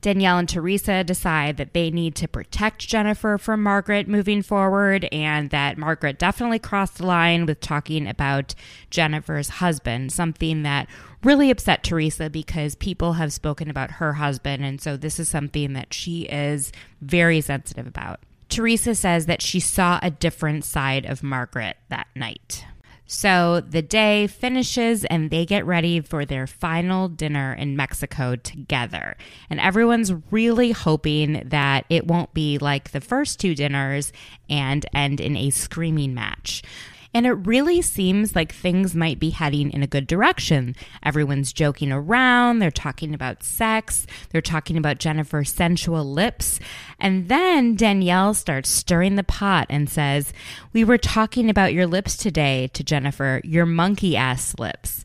[0.01, 5.51] Danielle and Teresa decide that they need to protect Jennifer from Margaret moving forward, and
[5.51, 8.55] that Margaret definitely crossed the line with talking about
[8.91, 10.89] Jennifer's husband, something that
[11.23, 14.65] really upset Teresa because people have spoken about her husband.
[14.65, 18.21] And so this is something that she is very sensitive about.
[18.49, 22.65] Teresa says that she saw a different side of Margaret that night.
[23.11, 29.17] So the day finishes and they get ready for their final dinner in Mexico together.
[29.49, 34.13] And everyone's really hoping that it won't be like the first two dinners
[34.51, 36.63] and end in a screaming match.
[37.19, 40.77] And it really seems like things might be heading in a good direction.
[41.03, 46.61] Everyone's joking around, they're talking about sex, they're talking about Jennifer's sensual lips.
[47.01, 50.33] And then Danielle starts stirring the pot and says,
[50.73, 55.03] We were talking about your lips today to Jennifer, your monkey ass lips.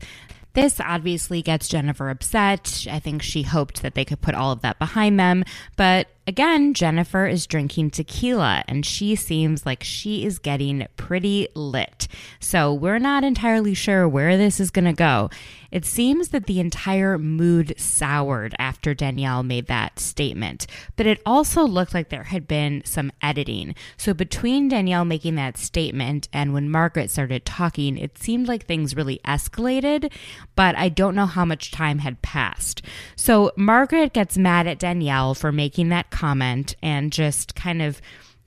[0.52, 2.86] This obviously gets Jennifer upset.
[2.88, 5.42] I think she hoped that they could put all of that behind them,
[5.76, 12.08] but again, Jennifer is drinking tequila and she seems like she is getting pretty lit.
[12.40, 15.30] So we're not entirely sure where this is going to go.
[15.74, 21.64] It seems that the entire mood soured after Danielle made that statement, but it also
[21.64, 23.74] looked like there had been some editing.
[23.96, 28.94] So between Danielle making that statement and when Margaret started talking, it seemed like things
[28.94, 30.12] really escalated,
[30.54, 32.80] but I don't know how much time had passed.
[33.16, 38.00] So Margaret gets mad at Danielle for making that comment and just kind of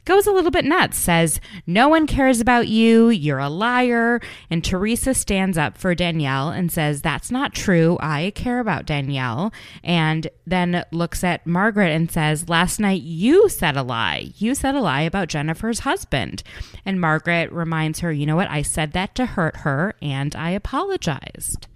[0.07, 4.21] goes a little bit nuts, says, No one cares about you, you're a liar.
[4.49, 7.97] And Teresa stands up for Danielle and says, That's not true.
[7.99, 9.53] I care about Danielle.
[9.83, 14.31] And then looks at Margaret and says, Last night you said a lie.
[14.37, 16.41] You said a lie about Jennifer's husband.
[16.85, 18.49] And Margaret reminds her, You know what?
[18.49, 21.67] I said that to hurt her and I apologized.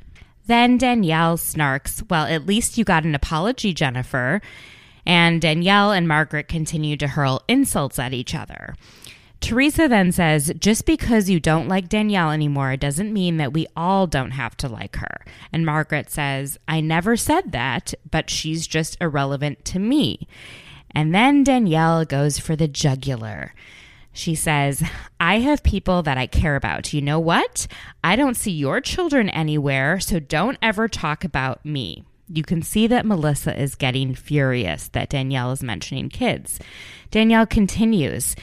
[0.47, 4.41] Then Danielle snarks, Well, at least you got an apology, Jennifer
[5.05, 8.75] and Danielle and Margaret continue to hurl insults at each other.
[9.41, 14.05] Teresa then says, just because you don't like Danielle anymore doesn't mean that we all
[14.05, 15.25] don't have to like her.
[15.51, 20.27] And Margaret says, I never said that, but she's just irrelevant to me.
[20.91, 23.55] And then Danielle goes for the jugular.
[24.13, 24.83] She says,
[25.19, 26.93] I have people that I care about.
[26.93, 27.65] You know what?
[28.03, 32.03] I don't see your children anywhere, so don't ever talk about me
[32.33, 36.59] you can see that Melissa is getting furious that Danielle is mentioning kids.
[37.09, 38.35] Danielle continues,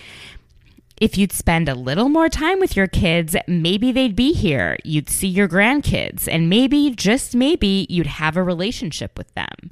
[1.01, 4.78] if you'd spend a little more time with your kids, maybe they'd be here.
[4.84, 9.70] You'd see your grandkids, and maybe, just maybe, you'd have a relationship with them.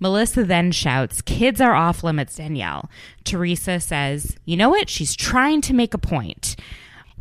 [0.00, 2.90] Melissa then shouts, Kids are off limits, Danielle.
[3.22, 4.88] Teresa says, You know what?
[4.88, 6.56] She's trying to make a point.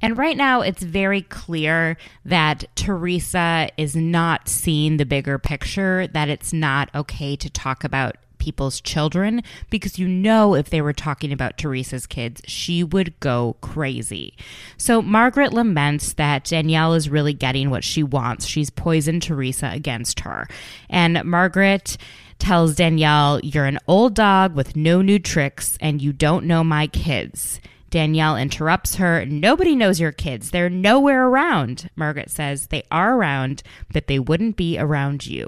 [0.04, 1.96] And right now, it's very clear
[2.26, 8.18] that Teresa is not seeing the bigger picture, that it's not okay to talk about
[8.38, 13.56] people's children because you know if they were talking about Teresa's kids, she would go
[13.62, 14.36] crazy.
[14.76, 18.46] So Margaret laments that Danielle is really getting what she wants.
[18.46, 20.50] She's poisoned Teresa against her.
[20.90, 21.96] And Margaret
[22.40, 26.88] tells Danielle, You're an old dog with no new tricks, and you don't know my
[26.88, 27.62] kids.
[27.94, 29.24] Danielle interrupts her.
[29.24, 30.50] Nobody knows your kids.
[30.50, 31.92] They're nowhere around.
[31.96, 33.62] Margaret says they are around,
[33.94, 35.48] but they wouldn't be around you.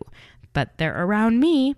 [0.54, 1.76] But they're around me.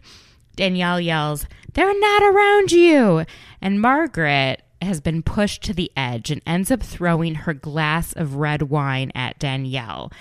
[0.57, 3.23] Danielle yells, They're not around you.
[3.61, 8.35] And Margaret has been pushed to the edge and ends up throwing her glass of
[8.35, 10.11] red wine at Danielle.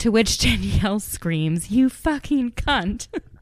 [0.00, 3.08] To which Danielle screams, You fucking cunt.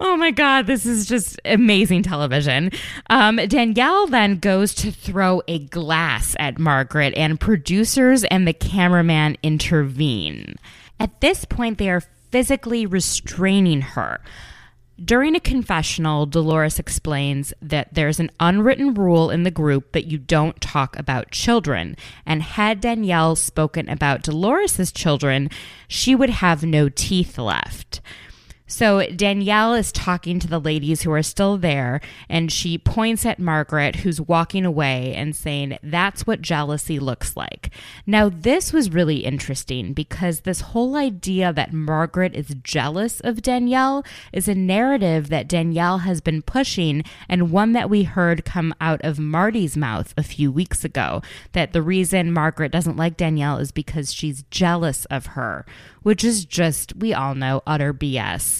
[0.00, 2.70] oh my God, this is just amazing television.
[3.10, 9.36] Um, Danielle then goes to throw a glass at Margaret, and producers and the cameraman
[9.42, 10.56] intervene.
[10.98, 14.20] At this point, they are physically restraining her.
[15.02, 20.16] During a confessional, Dolores explains that there's an unwritten rule in the group that you
[20.16, 21.96] don't talk about children.
[22.24, 25.50] And had Danielle spoken about Dolores's children,
[25.86, 28.00] she would have no teeth left.
[28.68, 33.38] So Danielle is talking to the ladies who are still there, and she points at
[33.38, 37.70] Margaret, who's walking away, and saying, That's what jealousy looks like.
[38.06, 44.04] Now, this was really interesting because this whole idea that Margaret is jealous of Danielle
[44.32, 49.00] is a narrative that Danielle has been pushing, and one that we heard come out
[49.04, 53.70] of Marty's mouth a few weeks ago that the reason Margaret doesn't like Danielle is
[53.70, 55.64] because she's jealous of her
[56.06, 58.55] which is just, we all know, utter BS.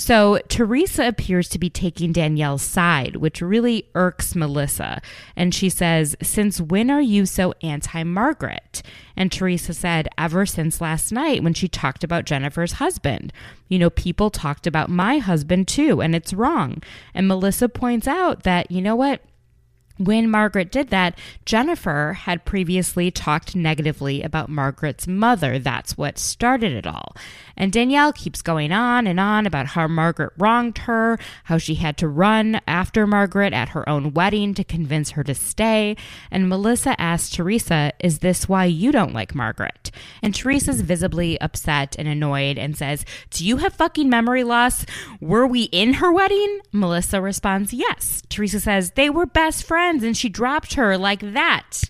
[0.00, 5.02] So Teresa appears to be taking Danielle's side, which really irks Melissa.
[5.36, 8.82] And she says, Since when are you so anti Margaret?
[9.14, 13.30] And Teresa said, Ever since last night when she talked about Jennifer's husband.
[13.68, 16.82] You know, people talked about my husband too, and it's wrong.
[17.12, 19.20] And Melissa points out that, you know what?
[20.00, 25.58] When Margaret did that, Jennifer had previously talked negatively about Margaret's mother.
[25.58, 27.14] That's what started it all.
[27.60, 31.98] And Danielle keeps going on and on about how Margaret wronged her, how she had
[31.98, 35.94] to run after Margaret at her own wedding to convince her to stay.
[36.30, 39.90] And Melissa asks Teresa, Is this why you don't like Margaret?
[40.22, 44.86] And Teresa's visibly upset and annoyed and says, Do you have fucking memory loss?
[45.20, 46.60] Were we in her wedding?
[46.72, 48.22] Melissa responds, Yes.
[48.30, 51.82] Teresa says, They were best friends and she dropped her like that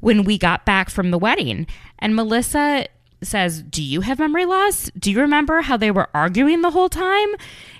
[0.00, 1.66] when we got back from the wedding.
[1.98, 2.86] And Melissa
[3.22, 4.90] says, Do you have memory loss?
[4.98, 7.28] Do you remember how they were arguing the whole time?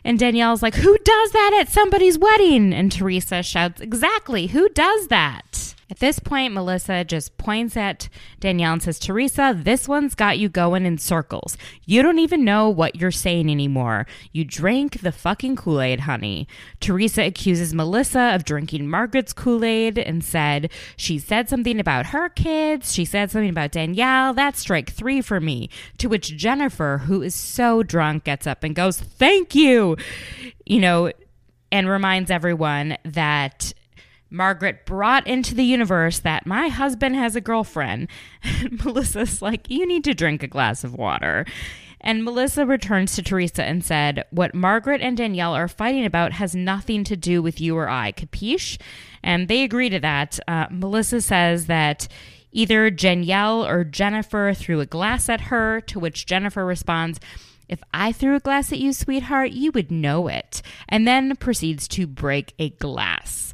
[0.04, 2.72] And Danielle's like, Who does that at somebody's wedding?
[2.72, 5.74] And Teresa shouts, Exactly, who does that?
[5.90, 8.10] At this point, Melissa just points at
[8.40, 11.56] Danielle and says, Teresa, this one's got you going in circles.
[11.86, 14.06] You don't even know what you're saying anymore.
[14.32, 16.46] You drank the fucking Kool Aid, honey.
[16.80, 22.28] Teresa accuses Melissa of drinking Margaret's Kool Aid and said she said something about her
[22.28, 22.92] kids.
[22.92, 24.34] She said something about Danielle.
[24.34, 25.70] That's strike three for me.
[25.98, 29.96] To which Jennifer, who is so drunk, gets up and goes, Thank you.
[30.66, 31.12] You know,
[31.70, 33.72] and reminds everyone that
[34.30, 38.08] Margaret brought into the universe that my husband has a girlfriend.
[38.60, 41.46] And Melissa's like, You need to drink a glass of water.
[42.00, 46.54] And Melissa returns to Teresa and said, What Margaret and Danielle are fighting about has
[46.54, 48.80] nothing to do with you or I, capiche?
[49.22, 50.38] And they agree to that.
[50.46, 52.06] Uh, Melissa says that
[52.52, 57.18] either Danielle or Jennifer threw a glass at her, to which Jennifer responds,
[57.68, 60.62] if I threw a glass at you, sweetheart, you would know it.
[60.88, 63.52] And then proceeds to break a glass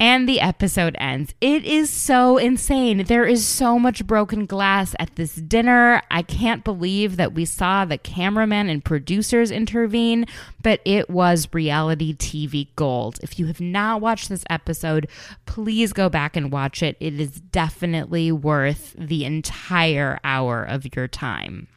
[0.00, 1.34] and the episode ends.
[1.42, 3.04] It is so insane.
[3.04, 6.02] There is so much broken glass at this dinner.
[6.10, 10.24] I can't believe that we saw the cameraman and producers intervene,
[10.62, 13.18] but it was reality TV gold.
[13.22, 15.06] If you have not watched this episode,
[15.44, 16.96] please go back and watch it.
[16.98, 21.68] It is definitely worth the entire hour of your time.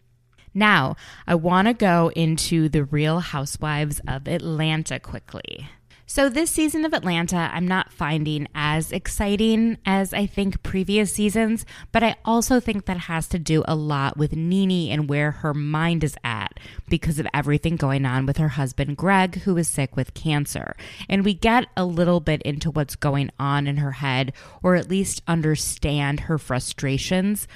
[0.53, 0.95] Now,
[1.27, 5.67] I want to go into the Real Housewives of Atlanta quickly.
[6.05, 11.65] So, this season of Atlanta, I'm not finding as exciting as I think previous seasons,
[11.93, 15.53] but I also think that has to do a lot with Nene and where her
[15.53, 19.95] mind is at because of everything going on with her husband, Greg, who is sick
[19.95, 20.75] with cancer.
[21.07, 24.89] And we get a little bit into what's going on in her head, or at
[24.89, 27.47] least understand her frustrations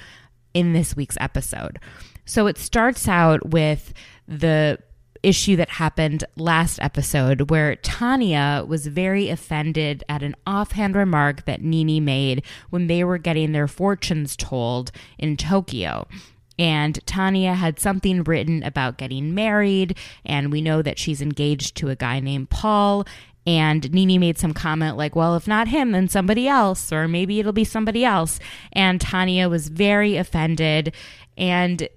[0.54, 1.78] in this week's episode.
[2.24, 3.92] So, it starts out with
[4.26, 4.78] the
[5.22, 11.62] issue that happened last episode where Tanya was very offended at an offhand remark that
[11.62, 16.06] Nene made when they were getting their fortunes told in Tokyo.
[16.58, 21.88] And Tanya had something written about getting married, and we know that she's engaged to
[21.88, 23.06] a guy named Paul.
[23.46, 27.38] And Nene made some comment like, well, if not him, then somebody else, or maybe
[27.38, 28.40] it'll be somebody else.
[28.72, 30.94] And Tanya was very offended.
[31.36, 31.88] And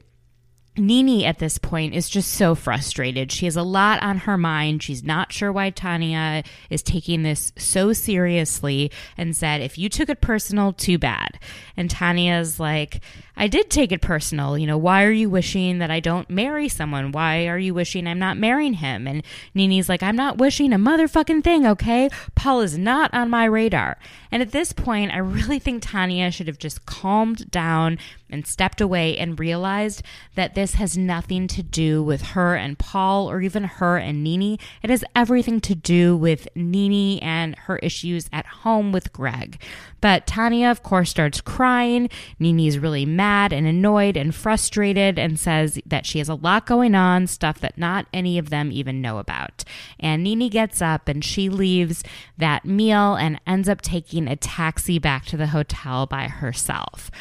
[0.78, 3.30] Nene at this point is just so frustrated.
[3.32, 4.82] She has a lot on her mind.
[4.82, 10.08] She's not sure why Tanya is taking this so seriously and said, if you took
[10.08, 11.40] it personal, too bad.
[11.76, 13.02] And Tanya's like,
[13.36, 14.58] I did take it personal.
[14.58, 17.12] You know, why are you wishing that I don't marry someone?
[17.12, 19.08] Why are you wishing I'm not marrying him?
[19.08, 22.10] And Nene's like, I'm not wishing a motherfucking thing, okay?
[22.36, 23.98] Paul is not on my radar.
[24.32, 27.98] And at this point, I really think Tanya should have just calmed down
[28.32, 30.04] and stepped away and realized
[30.36, 34.58] that this has nothing to do with her and Paul or even her and Nene.
[34.82, 39.62] It has everything to do with Nene and her issues at home with Greg.
[40.02, 42.10] But Tanya, of course, starts crying.
[42.40, 46.96] Nene's really mad and annoyed and frustrated and says that she has a lot going
[46.96, 49.64] on, stuff that not any of them even know about.
[50.00, 52.04] And Nene gets up and she leaves
[52.38, 57.12] that meal and ends up taking a taxi back to the hotel by herself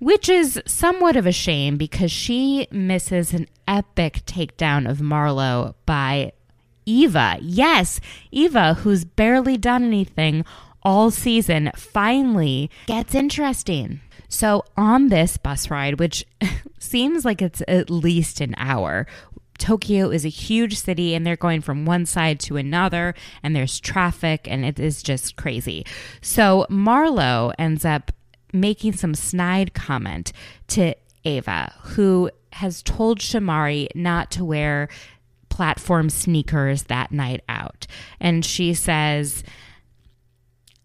[0.00, 6.32] which is somewhat of a shame because she misses an epic takedown of Marlo by
[6.86, 7.38] Eva.
[7.40, 8.00] Yes,
[8.32, 10.44] Eva, who's barely done anything
[10.82, 14.00] all season finally gets interesting.
[14.28, 16.24] So, on this bus ride, which
[16.78, 19.06] seems like it's at least an hour,
[19.58, 23.78] Tokyo is a huge city and they're going from one side to another, and there's
[23.78, 25.84] traffic, and it is just crazy.
[26.22, 28.12] So, Marlo ends up
[28.52, 30.32] making some snide comment
[30.68, 30.94] to
[31.24, 34.88] Ava, who has told Shamari not to wear
[35.48, 37.86] platform sneakers that night out.
[38.18, 39.44] And she says,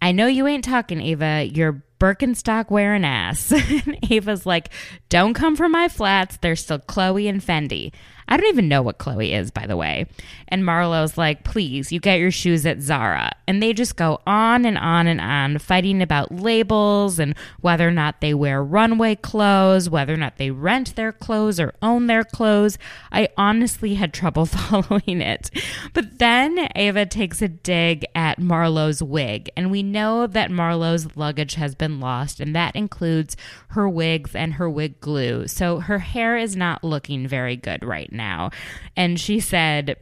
[0.02, 1.50] I know you ain't talking, Ava.
[1.52, 3.54] You're Birkenstock wearing ass.
[4.10, 4.70] Ava's like,
[5.10, 6.38] don't come for my flats.
[6.38, 7.94] They're still Chloe and Fendi.
[8.28, 10.08] I don't even know what Chloe is, by the way.
[10.48, 13.32] And Marlo's like, please, you get your shoes at Zara.
[13.48, 17.92] And they just go on and on and on, fighting about labels and whether or
[17.92, 22.24] not they wear runway clothes, whether or not they rent their clothes or own their
[22.24, 22.78] clothes.
[23.12, 25.52] I honestly had trouble following it.
[25.94, 29.50] But then Ava takes a dig at Marlo's wig.
[29.56, 33.38] And we know that Marlo's luggage has been lost, and that includes
[33.70, 35.48] her wigs and her wig glue.
[35.48, 38.52] So her hair is not looking very good right now.
[38.96, 39.98] And she said,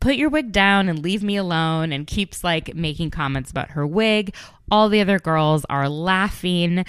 [0.00, 3.86] put your wig down and leave me alone and keeps like making comments about her
[3.86, 4.34] wig.
[4.70, 6.84] All the other girls are laughing.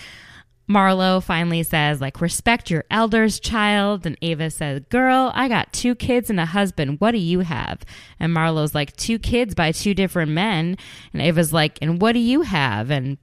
[0.69, 4.05] Marlo finally says, like, respect your elders, child.
[4.05, 6.99] And Ava says, girl, I got two kids and a husband.
[6.99, 7.81] What do you have?
[8.19, 10.77] And Marlo's like, two kids by two different men.
[11.13, 12.89] And Ava's like, and what do you have?
[12.89, 13.17] And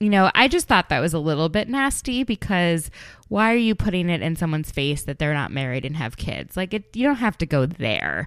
[0.00, 2.90] you know, I just thought that was a little bit nasty because
[3.28, 6.56] why are you putting it in someone's face that they're not married and have kids?
[6.56, 8.26] Like, it, you don't have to go there.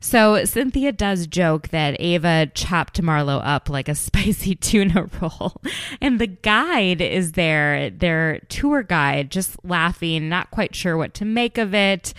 [0.00, 5.60] So Cynthia does joke that Ava chopped Marlo up like a spicy tuna roll.
[6.00, 11.24] And the guide is there, their tour guide, just laughing, not quite sure what to
[11.24, 12.14] make of it.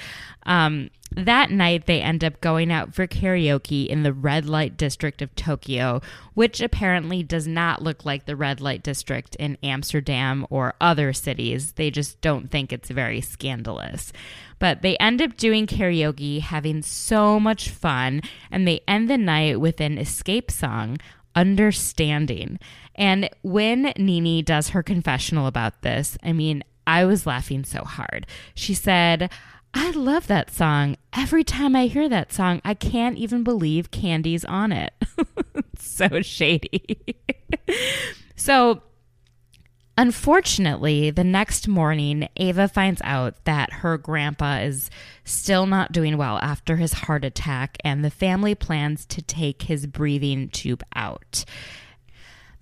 [0.45, 5.22] Um, that night, they end up going out for karaoke in the red light district
[5.22, 6.01] of Tokyo,
[6.34, 11.74] which apparently does not look like the red light district in Amsterdam or other cities.
[11.74, 14.11] They just don't think it's very scandalous.
[14.59, 19.59] But they end up doing karaoke, having so much fun, and they end the night
[19.59, 20.97] with an Xscape song,
[21.36, 22.59] Understanding.
[22.95, 28.28] And when Nene does her confessional about this, I mean, I was laughing so hard.
[28.53, 29.32] She said,
[29.74, 30.97] I love that song.
[31.13, 34.93] Every time I hear that song, I can't even believe Kandi's on it.
[35.80, 36.99] so shady.
[38.36, 38.84] so,
[39.97, 44.91] unfortunately, the next morning, Ava finds out that her grandpa is
[45.24, 49.88] still not doing well after his heart attack, and the family plans to take his
[49.88, 51.45] breathing tube out.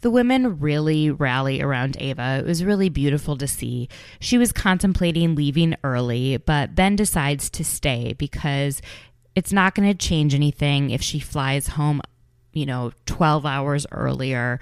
[0.02, 2.40] The women really rally around Ava.
[2.40, 3.88] It was really beautiful to see.
[4.20, 8.82] She was contemplating leaving early, but then decides to stay because
[9.36, 12.02] it's not going to change anything if she flies home,
[12.52, 14.60] you know, 12 hours earlier.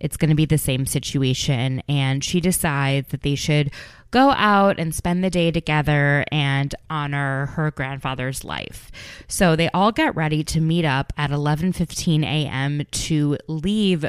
[0.00, 1.82] It's going to be the same situation.
[1.88, 3.72] And she decides that they should
[4.10, 8.92] go out and spend the day together and honor her grandfather's life.
[9.26, 12.82] So they all get ready to meet up at 11:15 a.m.
[12.90, 14.06] to leave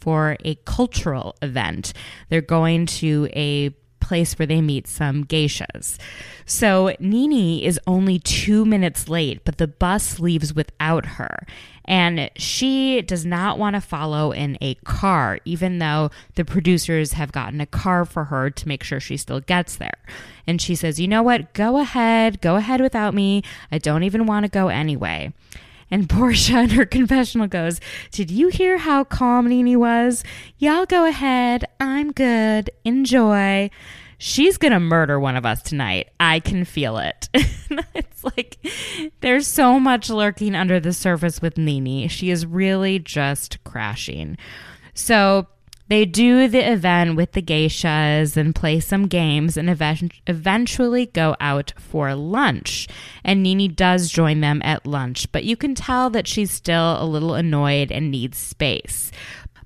[0.00, 1.92] for a cultural event.
[2.28, 3.70] They're going to a
[4.00, 5.96] place where they meet some geishas.
[6.44, 11.46] So Nene is only two minutes late, but the bus leaves without her.
[11.84, 17.32] And she does not want to follow in a car, even though the producers have
[17.32, 19.98] gotten a car for her to make sure she still gets there.
[20.46, 21.52] And she says, You know what?
[21.52, 22.40] Go ahead.
[22.40, 23.42] Go ahead without me.
[23.70, 25.32] I don't even want to go anyway.
[25.90, 27.80] And Porsha in her confessional goes,
[28.10, 30.22] Did you hear how calm Nene was?
[30.58, 31.64] Y'all go ahead.
[31.80, 32.70] I'm good.
[32.84, 33.70] Enjoy.
[34.18, 36.10] She's going to murder one of us tonight.
[36.20, 37.30] I can feel it.
[37.34, 38.58] it's like
[39.20, 42.08] there's so much lurking under the surface with Nene.
[42.08, 44.36] She is really just crashing.
[44.92, 45.46] So
[45.90, 51.34] they do the event with the geishas and play some games and event- eventually go
[51.40, 52.86] out for lunch.
[53.24, 57.04] And Nene does join them at lunch, but you can tell that she's still a
[57.04, 59.10] little annoyed and needs space.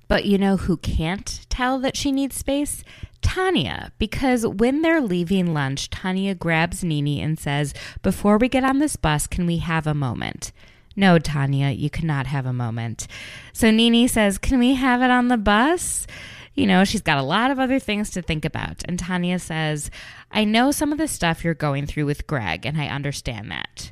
[0.09, 2.83] But you know who can't tell that she needs space?
[3.21, 8.79] Tanya, because when they're leaving lunch, Tanya grabs Nene and says, Before we get on
[8.79, 10.53] this bus, can we have a moment?
[10.97, 13.07] No, Tanya, you cannot have a moment.
[13.53, 16.07] So Nene says, Can we have it on the bus?
[16.55, 18.83] You know, she's got a lot of other things to think about.
[18.85, 19.91] And Tanya says,
[20.31, 23.91] I know some of the stuff you're going through with Greg, and I understand that.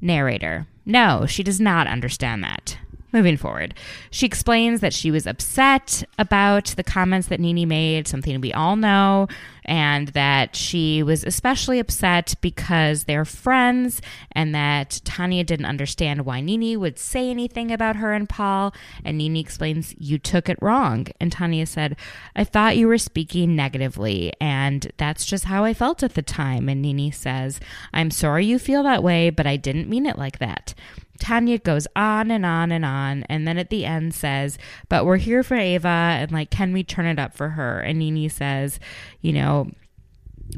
[0.00, 2.78] Narrator, no, she does not understand that.
[3.12, 3.74] Moving forward,
[4.10, 8.76] she explains that she was upset about the comments that Nene made, something we all
[8.76, 9.26] know,
[9.70, 14.02] and that she was especially upset because they're friends
[14.32, 18.74] and that Tanya didn't understand why Nene would say anything about her and Paul.
[19.04, 21.06] And Nene explains, You took it wrong.
[21.20, 21.96] And Tanya said,
[22.34, 26.68] I thought you were speaking negatively, and that's just how I felt at the time.
[26.68, 27.60] And Nene says,
[27.94, 30.74] I'm sorry you feel that way, but I didn't mean it like that.
[31.20, 34.58] Tanya goes on and on and on, and then at the end says,
[34.88, 37.98] "But we're here for Ava, and like, can we turn it up for her?" And
[37.98, 38.80] Nene says,
[39.20, 39.70] "You know."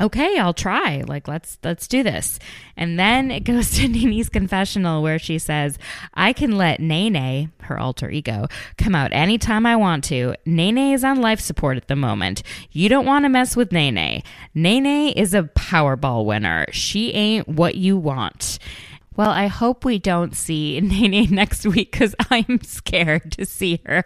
[0.00, 1.02] okay i'll try.
[1.06, 2.38] Like let's let's do this.
[2.76, 5.78] And then it goes to nene's confessional where she says
[6.14, 8.46] i can let nene her alter ego
[8.78, 10.34] come out anytime i want to.
[10.46, 12.42] Nene is on life support at the moment.
[12.70, 14.22] You don't want to mess with nene.
[14.54, 16.66] Nene is a powerball winner.
[16.72, 18.58] She ain't what you want
[19.16, 24.04] well, I hope we don't see Nene next week because I'm scared to see her.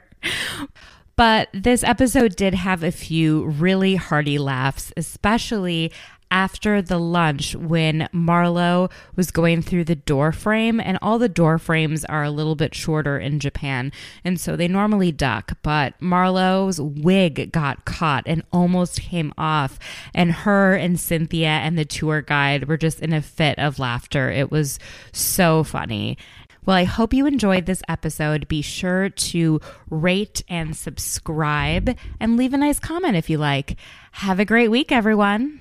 [1.17, 5.91] But this episode did have a few really hearty laughs, especially
[6.31, 11.59] after the lunch when Marlo was going through the door frame, and all the door
[11.59, 13.93] frames are a little bit shorter in Japan,
[14.25, 15.53] and so they normally duck.
[15.63, 19.79] But Marlo's wig got caught and almost came off,
[20.15, 24.31] and her and Cynthia and the tour guide were just in a fit of laughter.
[24.31, 24.79] It was
[25.13, 26.19] so funny.
[26.65, 28.49] Well, I hope you enjoyed this episode.
[28.49, 33.77] Be sure to rate and subscribe and leave a nice comment if you like.
[34.11, 35.61] Have a great week, everyone.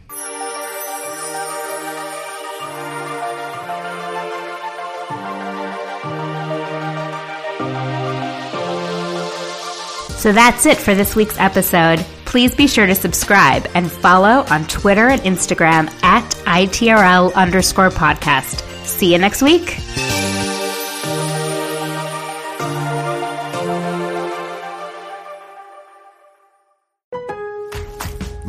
[10.26, 12.00] So that's it for this week's episode.
[12.26, 18.64] Please be sure to subscribe and follow on Twitter and Instagram at ITRL underscore podcast.
[18.88, 19.78] See you next week.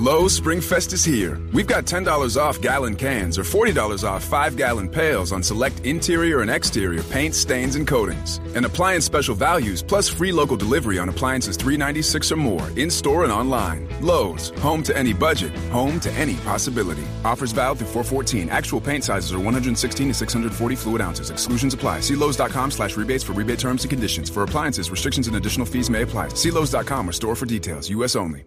[0.06, 1.40] Lowe's SpringFest is here.
[1.52, 6.42] We've got $10 off gallon cans or $40 off 5 gallon pails on select interior
[6.42, 8.38] and exterior paint, stains, and coatings.
[8.54, 13.24] And appliance special values plus free local delivery on appliances 396 or more in store
[13.24, 13.88] and online.
[14.00, 17.02] Lowe's, home to any budget, home to any possibility.
[17.24, 18.48] Offers valid through 414.
[18.48, 21.30] Actual paint sizes are 116 to 640 fluid ounces.
[21.30, 21.98] Exclusions apply.
[21.98, 24.30] See Lowe's.com slash rebates for rebate terms and conditions.
[24.30, 26.28] For appliances, restrictions and additional fees may apply.
[26.28, 27.90] See Lowe's.com or store for details.
[27.90, 28.14] U.S.
[28.14, 28.46] only.